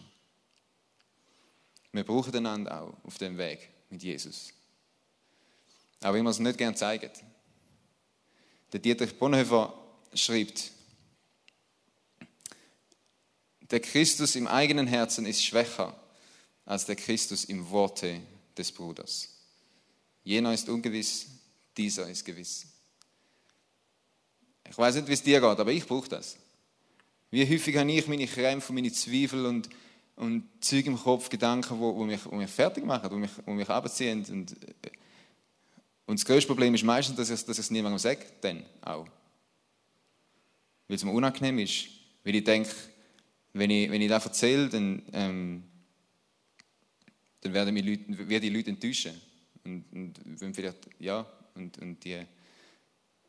Wir 1.91 2.03
brauchen 2.03 2.35
einander 2.35 2.81
auch 2.81 3.03
auf 3.03 3.17
dem 3.17 3.37
Weg 3.37 3.69
mit 3.89 4.03
Jesus. 4.03 4.54
Auch 6.03 6.13
wenn 6.13 6.23
wir 6.23 6.29
es 6.29 6.39
nicht 6.39 6.57
gerne 6.57 6.75
zeigen. 6.75 7.11
Der 8.71 8.79
Dietrich 8.79 9.17
Bonhoeffer 9.17 9.73
schreibt, 10.13 10.71
der 13.71 13.79
Christus 13.79 14.35
im 14.35 14.47
eigenen 14.47 14.87
Herzen 14.87 15.25
ist 15.25 15.43
schwächer 15.43 15.95
als 16.65 16.85
der 16.85 16.95
Christus 16.95 17.45
im 17.45 17.69
Worte 17.69 18.21
des 18.57 18.71
Bruders. 18.71 19.29
Jener 20.23 20.53
ist 20.53 20.69
ungewiss, 20.69 21.27
dieser 21.77 22.09
ist 22.09 22.25
gewiss. 22.25 22.65
Ich 24.67 24.77
weiß 24.77 24.95
nicht, 24.95 25.07
wie 25.07 25.13
es 25.13 25.23
dir 25.23 25.39
geht, 25.39 25.59
aber 25.59 25.71
ich 25.71 25.85
brauche 25.85 26.09
das. 26.09 26.37
Wie 27.31 27.47
häufig 27.47 27.75
habe 27.77 27.91
ich 27.91 28.07
meine 28.07 28.27
Krämpfe, 28.27 28.73
meine 28.73 28.91
Zweifel 28.91 29.45
und, 29.45 29.69
und 30.15 30.49
Züge 30.61 30.89
im 30.89 30.97
Kopf, 30.97 31.29
Gedanken, 31.29 31.79
wo, 31.79 31.95
wo, 31.95 32.03
mich, 32.03 32.25
wo 32.25 32.35
mich 32.35 32.49
fertig 32.49 32.85
machen, 32.85 33.11
wo 33.11 33.15
mich, 33.15 33.31
wo 33.45 33.51
mich 33.51 33.69
abziehen. 33.69 34.25
Und, 34.29 34.51
äh, 34.63 34.91
und 36.05 36.19
das 36.19 36.25
größte 36.25 36.47
Problem 36.47 36.73
ist 36.75 36.83
meistens, 36.83 37.17
dass 37.17 37.29
ich, 37.29 37.45
dass 37.45 37.57
ich 37.57 37.65
es 37.65 37.71
niemandem 37.71 37.99
sage, 37.99 38.25
dann 38.41 38.63
auch. 38.81 39.07
Weil 40.87 40.97
es 40.97 41.03
mir 41.03 41.11
unangenehm 41.11 41.59
ist, 41.59 41.87
Weil 42.23 42.35
ich 42.35 42.43
denke, 42.43 42.69
wenn 43.53 43.69
ich, 43.69 43.89
wenn 43.89 44.01
ich 44.01 44.09
das 44.09 44.25
erzähle, 44.25 44.69
dann, 44.69 45.01
ähm, 45.13 45.63
dann 47.41 47.53
werden 47.53 47.73
mich 47.73 47.85
Leute, 47.85 48.29
werden 48.29 48.41
die 48.41 48.49
Leute 48.49 48.69
enttäuschen. 48.71 49.19
Und, 49.63 49.85
und 49.93 50.41
wenn 50.41 50.53
vielleicht, 50.53 50.87
ja, 50.99 51.25
und, 51.55 51.77
und 51.79 52.03
die, 52.03 52.23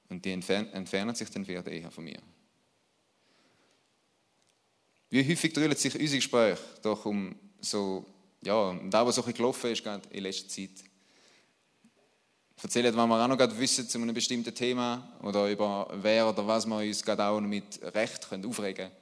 und 0.08 0.24
die 0.24 0.32
entfernen, 0.32 0.72
entfernen 0.72 1.14
sich 1.14 1.30
dann 1.30 1.46
wieder 1.46 1.66
eher 1.66 1.90
von 1.90 2.04
mir. 2.04 2.18
Wie 5.08 5.26
häufig 5.26 5.52
drüllen 5.52 5.76
sich 5.76 5.94
unsere 5.94 6.16
Gespräche 6.16 6.62
doch 6.82 7.06
um 7.06 7.34
so, 7.60 8.04
ja, 8.42 8.78
da, 8.90 9.06
was 9.06 9.14
so 9.14 9.22
ein 9.22 9.26
bisschen 9.26 9.36
gelaufen 9.36 9.70
ist 9.70 9.82
gerade 9.82 10.08
in 10.10 10.22
letzter 10.22 10.48
Zeit. 10.48 10.85
Erzählen, 12.62 12.96
was 12.96 13.06
wir 13.06 13.22
auch 13.22 13.28
noch 13.28 13.58
wissen 13.58 13.88
zu 13.88 13.98
einem 13.98 14.14
bestimmten 14.14 14.54
Thema 14.54 15.12
oder 15.22 15.50
über 15.50 15.88
wer 16.00 16.28
oder 16.28 16.46
was 16.46 16.66
wir 16.66 16.76
uns 16.76 17.04
gerade 17.04 17.24
auch 17.24 17.40
mit 17.40 17.80
Recht 17.94 18.28
können 18.28 18.46
aufregen 18.46 18.88
können. 18.88 18.96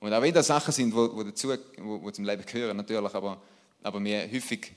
Und 0.00 0.12
auch 0.12 0.22
wenn 0.22 0.32
das 0.32 0.46
Sachen 0.46 0.72
sind, 0.72 0.92
die 0.92 1.24
dazu, 1.24 1.54
wo, 1.78 2.02
wo 2.02 2.10
zum 2.10 2.24
Leben 2.24 2.44
gehören, 2.46 2.76
natürlich, 2.76 3.14
aber, 3.14 3.42
aber 3.82 4.02
wir 4.02 4.22
häufig 4.30 4.72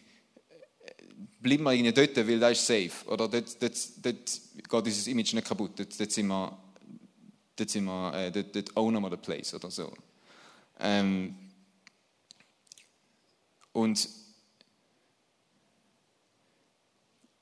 bleiben 1.39 1.63
wir 1.63 1.73
ihnen 1.73 1.93
dort, 1.93 2.15
weil 2.17 2.39
das 2.39 2.59
ist 2.59 2.67
safe. 2.67 3.05
Oder 3.07 3.27
dort, 3.27 3.61
dort, 3.61 3.77
dort 4.05 4.41
geht 4.55 4.71
unser 4.71 5.11
Image 5.11 5.33
nicht 5.33 5.47
kaputt. 5.47 5.71
Dort, 5.77 5.99
dort 5.99 6.11
sind 6.11 6.27
wir, 6.27 6.57
dort, 7.55 7.69
sind 7.69 7.85
wir, 7.85 8.13
äh, 8.13 8.31
dort, 8.31 8.55
dort 8.55 8.77
ownen 8.77 9.01
wir 9.01 9.09
den 9.09 9.21
Place 9.21 9.53
oder 9.53 9.71
so. 9.71 9.91
Ähm, 10.79 11.35
und 13.73 14.07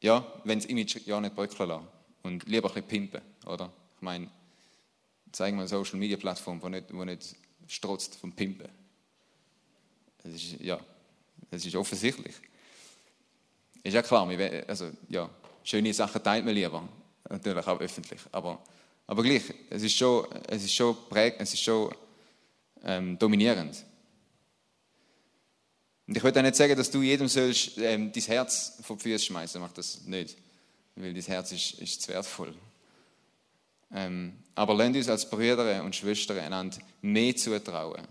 ja, 0.02 0.26
wenn 0.44 0.60
das 0.60 0.66
Image 0.66 0.98
ja 1.06 1.20
nicht 1.20 1.36
bröckeln 1.36 1.70
lassen 1.70 1.88
und 2.24 2.48
lieber 2.48 2.70
ein 2.70 2.74
bisschen 2.74 2.88
pimpen, 2.88 3.22
oder? 3.46 3.72
Ich 3.96 4.02
meine, 4.02 4.30
zeigen 5.32 5.58
wir 5.58 5.62
eine 5.62 5.68
Social 5.68 5.98
Media 5.98 6.18
Plattform, 6.18 6.60
die 6.60 6.70
nicht, 6.70 6.90
die 6.90 7.06
nicht 7.06 7.36
strotzt 7.68 8.16
vom 8.16 8.32
Pimpen. 8.32 8.70
Das 10.24 10.34
ist, 10.34 10.60
ja, 10.60 10.80
das 11.52 11.66
ist 11.66 11.76
offensichtlich. 11.76 12.36
Ist 13.84 13.94
ja 13.94 14.02
klar, 14.02 14.28
also, 14.68 14.92
ja, 15.10 15.30
schöne 15.64 15.94
Sachen 15.94 16.22
teilt 16.22 16.46
man 16.46 16.54
lieber, 16.54 16.88
natürlich 17.30 17.66
auch 17.66 17.80
öffentlich, 17.80 18.20
aber, 18.32 18.62
aber 19.08 19.24
gleich, 19.24 19.54
es 19.70 19.84
ist 19.84 19.96
schon, 19.96 20.28
es 20.48 20.64
ist 20.64 20.74
schon, 20.74 20.96
präg, 21.10 21.36
es 21.40 21.54
ist 21.54 21.62
schon 21.62 21.94
ähm, 22.84 23.18
dominierend. 23.18 23.86
Und 26.10 26.18
ich 26.18 26.24
würde 26.24 26.40
auch 26.40 26.44
nicht 26.44 26.56
sagen, 26.56 26.76
dass 26.76 26.90
du 26.90 27.04
jedem 27.04 27.28
sollst, 27.28 27.78
ähm, 27.78 28.12
dein 28.12 28.24
Herz 28.24 28.80
vor 28.82 28.98
die 28.98 29.04
Füße 29.04 29.26
schmeißen, 29.26 29.62
mach 29.62 29.74
das 29.74 30.06
nicht, 30.06 30.36
weil 30.96 31.14
dein 31.14 31.22
Herz 31.22 31.52
ist, 31.52 31.74
ist 31.74 32.02
zu 32.02 32.08
wertvoll. 32.08 32.56
Ähm, 33.94 34.34
aber 34.56 34.74
lernt 34.74 34.96
uns 34.96 35.08
als 35.08 35.30
Brüder 35.30 35.84
und 35.84 35.96
Schwestern 35.96 36.40
einander 36.40 36.80
mehr 37.04 37.36
zutrauen, 37.36 38.08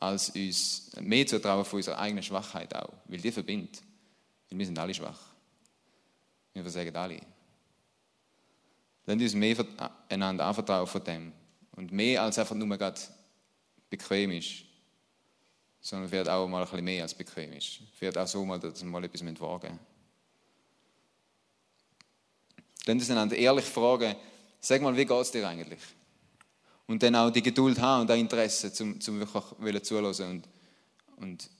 als 0.00 0.28
uns 0.36 0.90
mehr 1.00 1.26
zutrauen 1.26 1.64
von 1.64 1.78
unserer 1.78 1.98
eigenen 1.98 2.22
Schwachheit 2.22 2.74
auch, 2.76 2.92
weil 3.06 3.22
die 3.22 3.32
verbindet. 3.32 3.80
Weil 4.50 4.58
wir 4.58 4.66
sind 4.66 4.78
alle 4.78 4.92
schwach. 4.92 5.20
Wir 6.52 6.60
versagen 6.60 6.94
alle. 6.94 7.20
Lasst 9.06 9.22
uns 9.22 9.34
mehr 9.34 9.56
einander 10.10 10.44
anvertrauen 10.44 10.86
von 10.86 11.02
dem. 11.02 11.32
Und 11.74 11.90
mehr 11.90 12.22
als 12.22 12.38
einfach 12.38 12.54
nur 12.54 12.76
gerade 12.76 13.00
bequem 13.88 14.32
ist, 14.32 14.64
sondern 15.82 16.10
wird 16.10 16.28
auch 16.28 16.48
mal 16.48 16.62
ein 16.62 16.68
bisschen 16.68 16.84
mehr 16.84 17.02
als 17.02 17.12
bequem 17.12 17.52
ist. 17.52 17.80
Wird 18.00 18.16
auch 18.16 18.26
so 18.26 18.44
mal, 18.44 18.58
dass 18.58 18.82
wir 18.82 18.88
mal 18.88 19.04
etwas 19.04 19.22
wagen 19.40 19.78
Lasst 22.84 22.98
uns 23.00 23.10
einander 23.10 23.36
ehrlich 23.36 23.64
fragen, 23.64 24.16
sag 24.58 24.80
mal, 24.82 24.96
wie 24.96 25.04
geht 25.04 25.20
es 25.20 25.30
dir 25.30 25.46
eigentlich? 25.46 25.78
Und 26.86 27.02
dann 27.02 27.14
auch 27.14 27.30
die 27.30 27.42
Geduld 27.42 27.78
haben 27.78 28.02
und 28.02 28.10
das 28.10 28.18
Interesse, 28.18 28.72
um, 28.82 28.98
um 29.06 29.20
wirklich 29.20 29.82
zuhören 29.84 30.30
und, 30.30 30.48
und, 31.16 31.50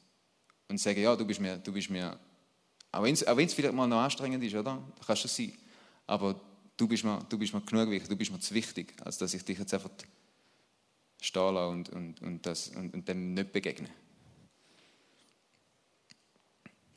und 0.68 0.78
sagen, 0.78 1.00
ja, 1.00 1.14
du 1.14 1.24
bist 1.24 1.38
mir, 1.38 1.58
du 1.58 1.72
bist 1.72 1.90
mir 1.90 2.18
auch 2.92 3.02
wenn 3.02 3.14
es 3.14 3.54
vielleicht 3.54 3.74
mal 3.74 3.86
noch 3.86 4.00
anstrengend 4.00 4.44
ist, 4.44 4.54
oder? 4.54 4.82
Das 4.98 5.06
kann 5.06 5.16
schon 5.16 5.30
sein. 5.30 5.52
Aber 6.06 6.38
du 6.76 6.86
bist, 6.86 7.04
mir, 7.04 7.24
du 7.28 7.38
bist 7.38 7.54
mir 7.54 7.62
genug 7.62 7.90
wichtig, 7.90 8.08
du 8.08 8.16
bist 8.16 8.30
mir 8.30 8.38
zu 8.38 8.52
wichtig, 8.52 8.94
als 9.02 9.16
dass 9.16 9.32
ich 9.32 9.42
dich 9.42 9.58
jetzt 9.58 9.72
einfach 9.72 9.90
stehen 11.20 11.54
lasse 11.54 11.68
und, 11.68 11.88
und, 11.88 12.20
und, 12.20 12.44
das, 12.44 12.68
und, 12.68 12.92
und 12.92 13.08
dem 13.08 13.32
nicht 13.32 13.50
begegne. 13.50 13.88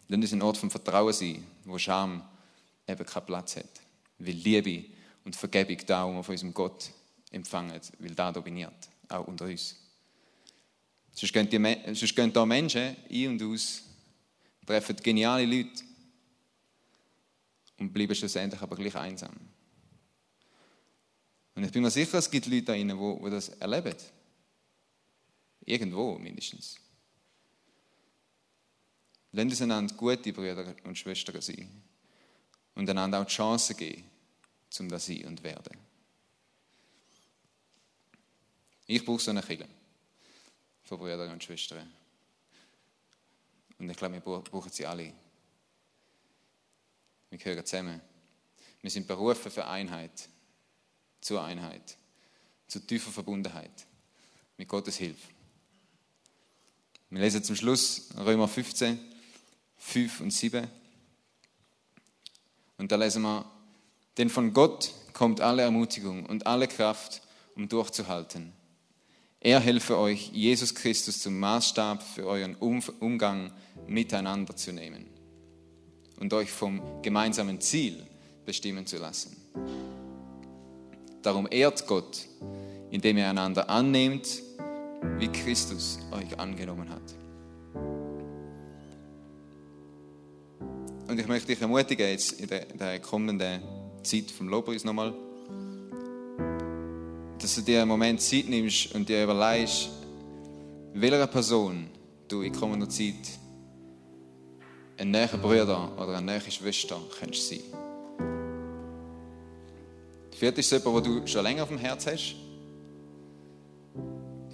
Dann 0.08 0.22
ist 0.22 0.34
ein 0.34 0.42
Ort 0.42 0.58
vom 0.58 0.70
Vertrauen 0.70 1.14
sein, 1.14 1.44
wo 1.64 1.78
Scham 1.78 2.24
eben 2.88 3.06
keinen 3.06 3.26
Platz 3.26 3.56
hat. 3.56 3.70
Weil 4.20 4.34
Liebe 4.34 4.86
und 5.24 5.36
Vergebung 5.36 5.78
da, 5.86 6.06
wo 6.08 6.14
wir 6.14 6.24
von 6.24 6.34
unserem 6.34 6.54
Gott 6.54 6.92
empfangen, 7.32 7.80
weil 8.00 8.16
da 8.16 8.32
dominiert, 8.32 8.90
auch 9.10 9.28
unter 9.28 9.46
uns. 9.46 9.76
Sonst 11.12 11.34
gehen, 11.34 11.50
die, 11.50 11.96
sonst 11.96 12.16
gehen 12.16 12.32
da 12.32 12.46
Menschen 12.46 12.96
ein 13.10 13.28
und 13.28 13.44
aus, 13.44 13.84
treffen 14.66 14.98
geniale 14.98 15.46
Leute 15.46 15.84
und 17.78 17.92
bleiben 17.94 18.16
schlussendlich 18.16 18.62
aber 18.62 18.76
gleich 18.76 18.96
einsam. 18.96 19.36
Und 21.56 21.64
ich 21.64 21.72
bin 21.72 21.82
mir 21.82 21.92
sicher, 21.92 22.18
es 22.18 22.30
gibt 22.30 22.48
Leute 22.48 22.64
da 22.64 22.74
drinnen, 22.74 22.98
die, 22.98 23.24
die 23.24 23.32
das 23.32 23.50
erleben. 23.50 23.96
Irgendwo 25.66 26.18
mindestens. 26.18 26.78
Lasst 29.36 29.62
einander 29.62 29.94
gute 29.96 30.32
Brüder 30.32 30.74
und 30.86 30.98
Schwestern 30.98 31.42
sein. 31.42 31.70
Und 32.74 32.90
einander 32.90 33.20
auch 33.20 33.26
die 33.26 33.34
Chance 33.34 33.76
geben, 33.76 34.06
zum 34.70 34.88
das 34.88 35.08
sein 35.08 35.26
und 35.26 35.44
werden. 35.44 35.78
Ich 38.88 39.04
brauche 39.04 39.20
so 39.20 39.32
eine 39.32 39.42
Kille 39.42 39.68
von 40.84 41.00
Brüdern 41.00 41.32
und 41.32 41.44
Schwestern. 41.44 41.92
Und 43.78 43.90
ich 43.90 43.98
glaube, 43.98 44.14
wir 44.14 44.22
brauchen 44.22 44.72
sie 44.72 44.86
alle. 44.86 45.12
Wir 47.30 47.38
gehören 47.38 47.66
zusammen. 47.66 48.00
Wir 48.82 48.90
sind 48.90 49.06
berufen 49.06 49.52
für 49.52 49.68
Einheit, 49.68 50.30
zur 51.20 51.44
Einheit, 51.44 51.98
zu 52.68 52.80
tiefer 52.80 53.12
Verbundenheit 53.12 53.86
mit 54.56 54.70
Gottes 54.70 54.96
Hilfe. 54.96 55.28
Wir 57.10 57.20
lesen 57.20 57.44
zum 57.44 57.58
Schluss 57.58 58.10
Römer 58.18 58.48
15, 58.48 59.15
5 59.86 60.22
und 60.22 60.32
7. 60.32 60.68
Und 62.78 62.92
da 62.92 62.96
lesen 62.96 63.22
wir, 63.22 63.46
denn 64.18 64.30
von 64.30 64.52
Gott 64.52 64.92
kommt 65.14 65.42
alle 65.42 65.62
Ermutigung 65.62 66.26
und 66.26 66.48
alle 66.48 66.68
Kraft, 66.68 67.22
um 67.56 67.70
durchzuhalten. 67.70 68.52
Er 69.40 69.60
helfe 69.60 69.98
euch, 69.98 70.32
Jesus 70.34 70.74
Christus 70.74 71.22
zum 71.22 71.40
Maßstab 71.40 72.02
für 72.02 72.26
euren 72.26 72.56
Umgang 72.56 73.54
miteinander 73.88 74.56
zu 74.56 74.74
nehmen 74.74 75.06
und 76.20 76.34
euch 76.34 76.52
vom 76.52 76.82
gemeinsamen 77.04 77.62
Ziel 77.62 78.04
bestimmen 78.44 78.88
zu 78.88 78.98
lassen. 78.98 79.38
Darum 81.22 81.48
ehrt 81.50 81.86
Gott, 81.86 82.26
indem 82.90 83.18
ihr 83.18 83.30
einander 83.30 83.70
annehmt, 83.70 84.42
wie 85.20 85.28
Christus 85.28 86.00
euch 86.12 86.40
angenommen 86.40 86.90
hat. 86.90 87.25
Und 91.08 91.20
ich 91.20 91.28
möchte 91.28 91.48
dich 91.48 91.62
ermutigen, 91.62 92.08
jetzt 92.08 92.34
in 92.34 92.48
der, 92.48 92.70
in 92.70 92.78
der 92.80 93.00
kommenden 93.00 93.62
Zeit 94.02 94.32
vom 94.32 94.50
Lobpreis 94.50 94.84
nochmal, 94.84 95.14
dass 97.40 97.56
du 97.56 97.62
dir 97.62 97.82
einen 97.82 97.90
Moment 97.90 98.22
Zeit 98.22 98.50
nimmst 98.50 98.96
und 98.96 99.08
dir 99.08 99.24
überlegst, 99.24 99.90
welcher 100.94 101.28
Person 101.28 101.88
du 102.28 102.42
in 102.42 102.54
kommender 102.54 102.90
Zeit 102.90 103.14
ein 104.98 105.12
näherer 105.12 105.38
Bruder 105.38 105.92
oder 105.98 106.18
eine 106.18 106.26
nähere 106.26 106.50
Schwester 106.50 107.00
könntest 107.20 107.50
sein. 107.50 107.62
Vielleicht 110.36 110.58
ist 110.58 110.72
es 110.72 110.84
jemand, 110.84 111.06
den 111.06 111.22
du 111.22 111.28
schon 111.28 111.44
länger 111.44 111.64
auf 111.64 111.70
dem 111.70 111.78
Herz 111.78 112.08
hast. 112.08 112.36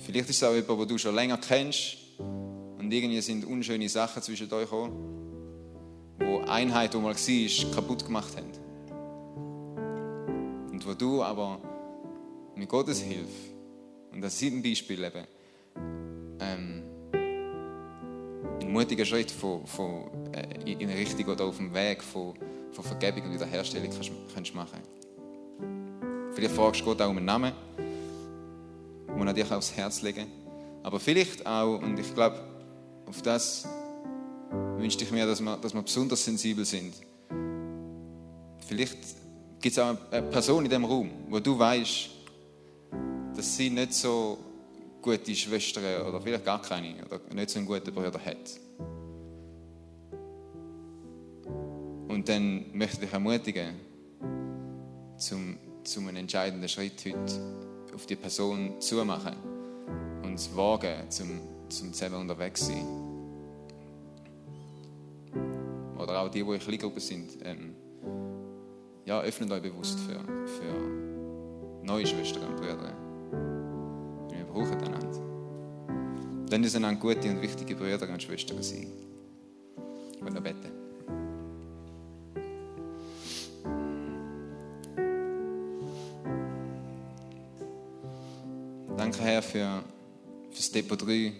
Vielleicht 0.06 0.30
ist 0.30 0.38
es 0.38 0.44
auch 0.44 0.54
jemand, 0.54 0.82
den 0.82 0.88
du 0.90 0.98
schon 0.98 1.16
länger 1.16 1.38
kennst 1.38 1.98
und 2.18 2.92
irgendwie 2.92 3.22
sind 3.22 3.46
unschöne 3.46 3.88
Sachen 3.88 4.22
zwischen 4.22 4.52
euch 4.52 4.64
gekommen, 4.64 5.21
Einheit, 6.50 6.94
die 6.94 6.98
mal 6.98 7.16
war, 7.16 7.72
kaputt 7.76 8.06
gemacht 8.06 8.36
haben. 8.36 8.52
Und 10.72 10.88
wo 10.88 10.94
du 10.94 11.24
aber 11.24 11.60
mit 12.56 12.70
Gottes 12.70 13.02
Hilfe, 13.02 13.52
und 14.12 14.22
das 14.22 14.42
ist 14.42 14.52
ein 14.52 14.62
Beispiel 14.62 15.04
eben, 15.04 15.26
ähm, 16.40 16.84
ein 18.62 18.72
mutiger 18.72 19.06
Schritt 19.06 19.32
von, 19.32 19.66
von, 19.66 20.10
äh, 20.34 20.72
in 20.72 20.90
Richtung 20.90 21.26
oder 21.28 21.46
auf 21.46 21.58
dem 21.58 21.74
Weg 21.74 22.04
von, 22.04 22.34
von 22.72 22.84
Vergebung 22.84 23.24
und 23.24 23.34
Wiederherstellung 23.34 23.90
kannst, 23.90 24.12
kannst 24.34 24.56
machen 24.56 24.80
Vielleicht 26.34 26.56
fragst 26.56 26.82
du 26.82 26.86
Gott 26.86 27.02
auch 27.02 27.10
um 27.10 27.18
einen 27.18 27.26
Namen, 27.26 27.52
den 29.08 29.28
er 29.28 29.34
dir 29.34 29.52
aufs 29.52 29.76
Herz 29.76 30.02
legen 30.02 30.28
Aber 30.84 31.00
vielleicht 31.00 31.46
auch, 31.46 31.82
und 31.82 32.00
ich 32.00 32.14
glaube, 32.14 32.40
auf 33.06 33.22
das 33.22 33.68
wünschte 34.78 35.04
ich 35.04 35.12
mir, 35.12 35.26
dass 35.26 35.42
wir, 35.42 35.58
dass 35.58 35.74
wir 35.74 35.82
besonders 35.82 36.24
sensibel 36.24 36.66
sind. 36.66 36.94
Vielleicht 38.68 38.98
gibt 39.60 39.78
es 39.78 39.80
auch 39.80 39.96
eine 40.12 40.24
Person 40.24 40.64
in 40.64 40.70
diesem 40.70 40.86
Raum, 40.86 41.10
wo 41.30 41.40
du 41.40 41.58
weißt, 41.58 42.10
dass 43.36 43.56
sie 43.56 43.70
nicht 43.70 43.94
so 43.94 44.38
gute 45.02 45.36
Schwestern 45.36 46.06
oder 46.08 46.22
vielleicht 46.22 46.46
gar 46.46 46.62
keine 46.62 46.96
oder 47.06 47.20
nicht 47.34 47.50
so 47.50 47.60
einen 47.60 47.68
guten 47.68 47.94
Bruder 47.94 48.20
hat. 48.24 48.60
Und 52.08 52.28
dann 52.28 52.66
möchte 52.74 52.98
ich 52.98 53.02
dich 53.02 53.14
ermutigen, 53.14 53.76
zum, 55.18 55.58
zum 55.84 56.08
einen 56.08 56.18
entscheidenden 56.18 56.68
Schritt 56.68 57.06
heute 57.06 57.42
auf 57.96 58.06
die 58.06 58.16
Person 58.16 58.82
zu 58.82 59.04
machen 59.06 59.36
und 60.24 60.38
zu 60.38 60.56
wagen, 60.56 61.10
zum, 61.10 61.40
zum 61.70 61.94
zusammen 61.94 62.22
unterwegs 62.22 62.66
zu 62.66 62.74
sein. 62.74 63.11
Oder 66.02 66.22
auch 66.22 66.30
die, 66.30 66.44
die 66.44 66.50
in 66.50 66.60
Kleingruppen 66.60 67.00
sind, 67.00 67.38
ähm, 67.44 67.76
ja, 69.06 69.22
öffnet 69.22 69.52
euch 69.52 69.62
bewusst 69.62 70.00
für, 70.00 70.20
für 70.48 71.84
neue 71.84 72.08
Schwestern 72.08 72.44
und 72.44 72.56
Brüder. 72.58 72.94
Wir 74.32 74.46
brauchen 74.46 74.82
einander. 74.82 76.48
Dann 76.50 76.64
sind 76.64 76.84
einander 76.84 77.00
gute 77.00 77.30
und 77.30 77.42
wichtige 77.42 77.76
Brüder 77.76 78.10
und 78.10 78.22
Schwestern 78.22 78.64
sein. 78.64 78.88
Ich 80.16 80.22
will 80.24 80.42
beten. 80.42 80.72
Danke, 88.98 89.20
Herr, 89.22 89.42
für, 89.42 89.84
für 90.50 90.56
das 90.56 90.72
Depot 90.72 91.00
3. 91.02 91.34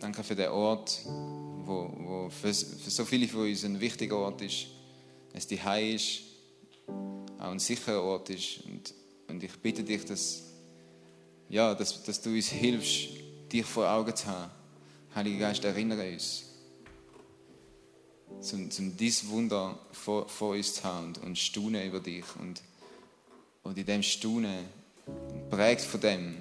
Danke 0.00 0.22
für 0.22 0.34
den 0.34 0.50
Ort, 0.50 1.00
wo, 1.68 1.92
wo 1.98 2.30
für, 2.30 2.52
für 2.54 2.90
so 2.90 3.04
viele 3.04 3.28
von 3.28 3.42
uns 3.42 3.64
ein 3.64 3.78
wichtiger 3.78 4.16
Ort 4.16 4.40
ist. 4.40 4.68
Es 5.34 5.46
die 5.46 5.62
Heim 5.62 5.94
ist, 5.94 6.22
auch 7.38 7.50
ein 7.50 7.58
sicherer 7.58 8.02
Ort 8.02 8.30
ist. 8.30 8.64
Und, 8.64 8.94
und 9.28 9.42
ich 9.42 9.52
bitte 9.58 9.84
dich, 9.84 10.04
dass, 10.06 10.44
ja, 11.48 11.74
dass, 11.74 12.02
dass 12.02 12.22
du 12.22 12.30
uns 12.30 12.48
hilfst, 12.48 13.10
dich 13.52 13.66
vor 13.66 13.88
Augen 13.88 14.16
zu 14.16 14.26
haben. 14.26 14.50
Heiliger 15.14 15.48
Geist, 15.48 15.64
erinnere 15.64 16.10
uns, 16.10 16.44
zum, 18.40 18.70
zum 18.70 18.96
dieses 18.96 19.28
Wunder 19.28 19.78
vor, 19.92 20.28
vor 20.28 20.50
uns 20.54 20.74
zu 20.74 20.84
haben 20.84 21.08
und, 21.08 21.18
und 21.22 21.38
staunen 21.38 21.86
über 21.86 22.00
dich. 22.00 22.24
Und, 22.40 22.62
und 23.62 23.76
in 23.76 23.84
dem 23.84 24.02
Staunen, 24.02 24.64
prägt 25.50 25.82
von 25.82 26.00
dem, 26.00 26.36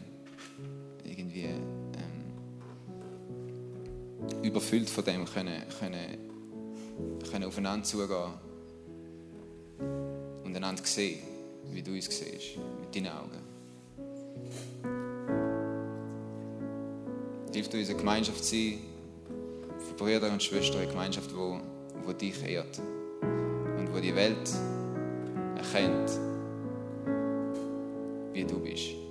überfüllt 4.44 4.90
von 4.90 5.04
dem, 5.04 5.26
können, 5.26 5.64
können, 5.80 6.18
können 7.32 7.44
aufeinander 7.46 7.84
zugehen 7.84 8.34
und 10.44 10.56
einander 10.56 10.84
sehen, 10.86 11.20
wie 11.72 11.82
du 11.82 11.92
uns 11.92 12.06
siehst, 12.06 12.58
mit 12.80 12.96
deinen 12.96 13.08
Augen. 13.08 13.48
Hilft 17.54 17.74
uns 17.74 17.90
eine 17.90 17.98
Gemeinschaft 17.98 18.44
sein, 18.44 18.80
für 19.80 19.94
Brüder 19.96 20.32
und 20.32 20.42
Schwestern, 20.42 20.82
eine 20.82 20.90
Gemeinschaft, 20.90 21.36
wo, 21.36 21.60
wo 22.06 22.14
dich 22.14 22.44
ehrt 22.44 22.80
und 22.80 23.94
wo 23.94 24.00
die 24.00 24.16
Welt 24.16 24.50
erkennt, 25.56 26.12
wie 28.34 28.44
du 28.44 28.60
bist. 28.60 29.07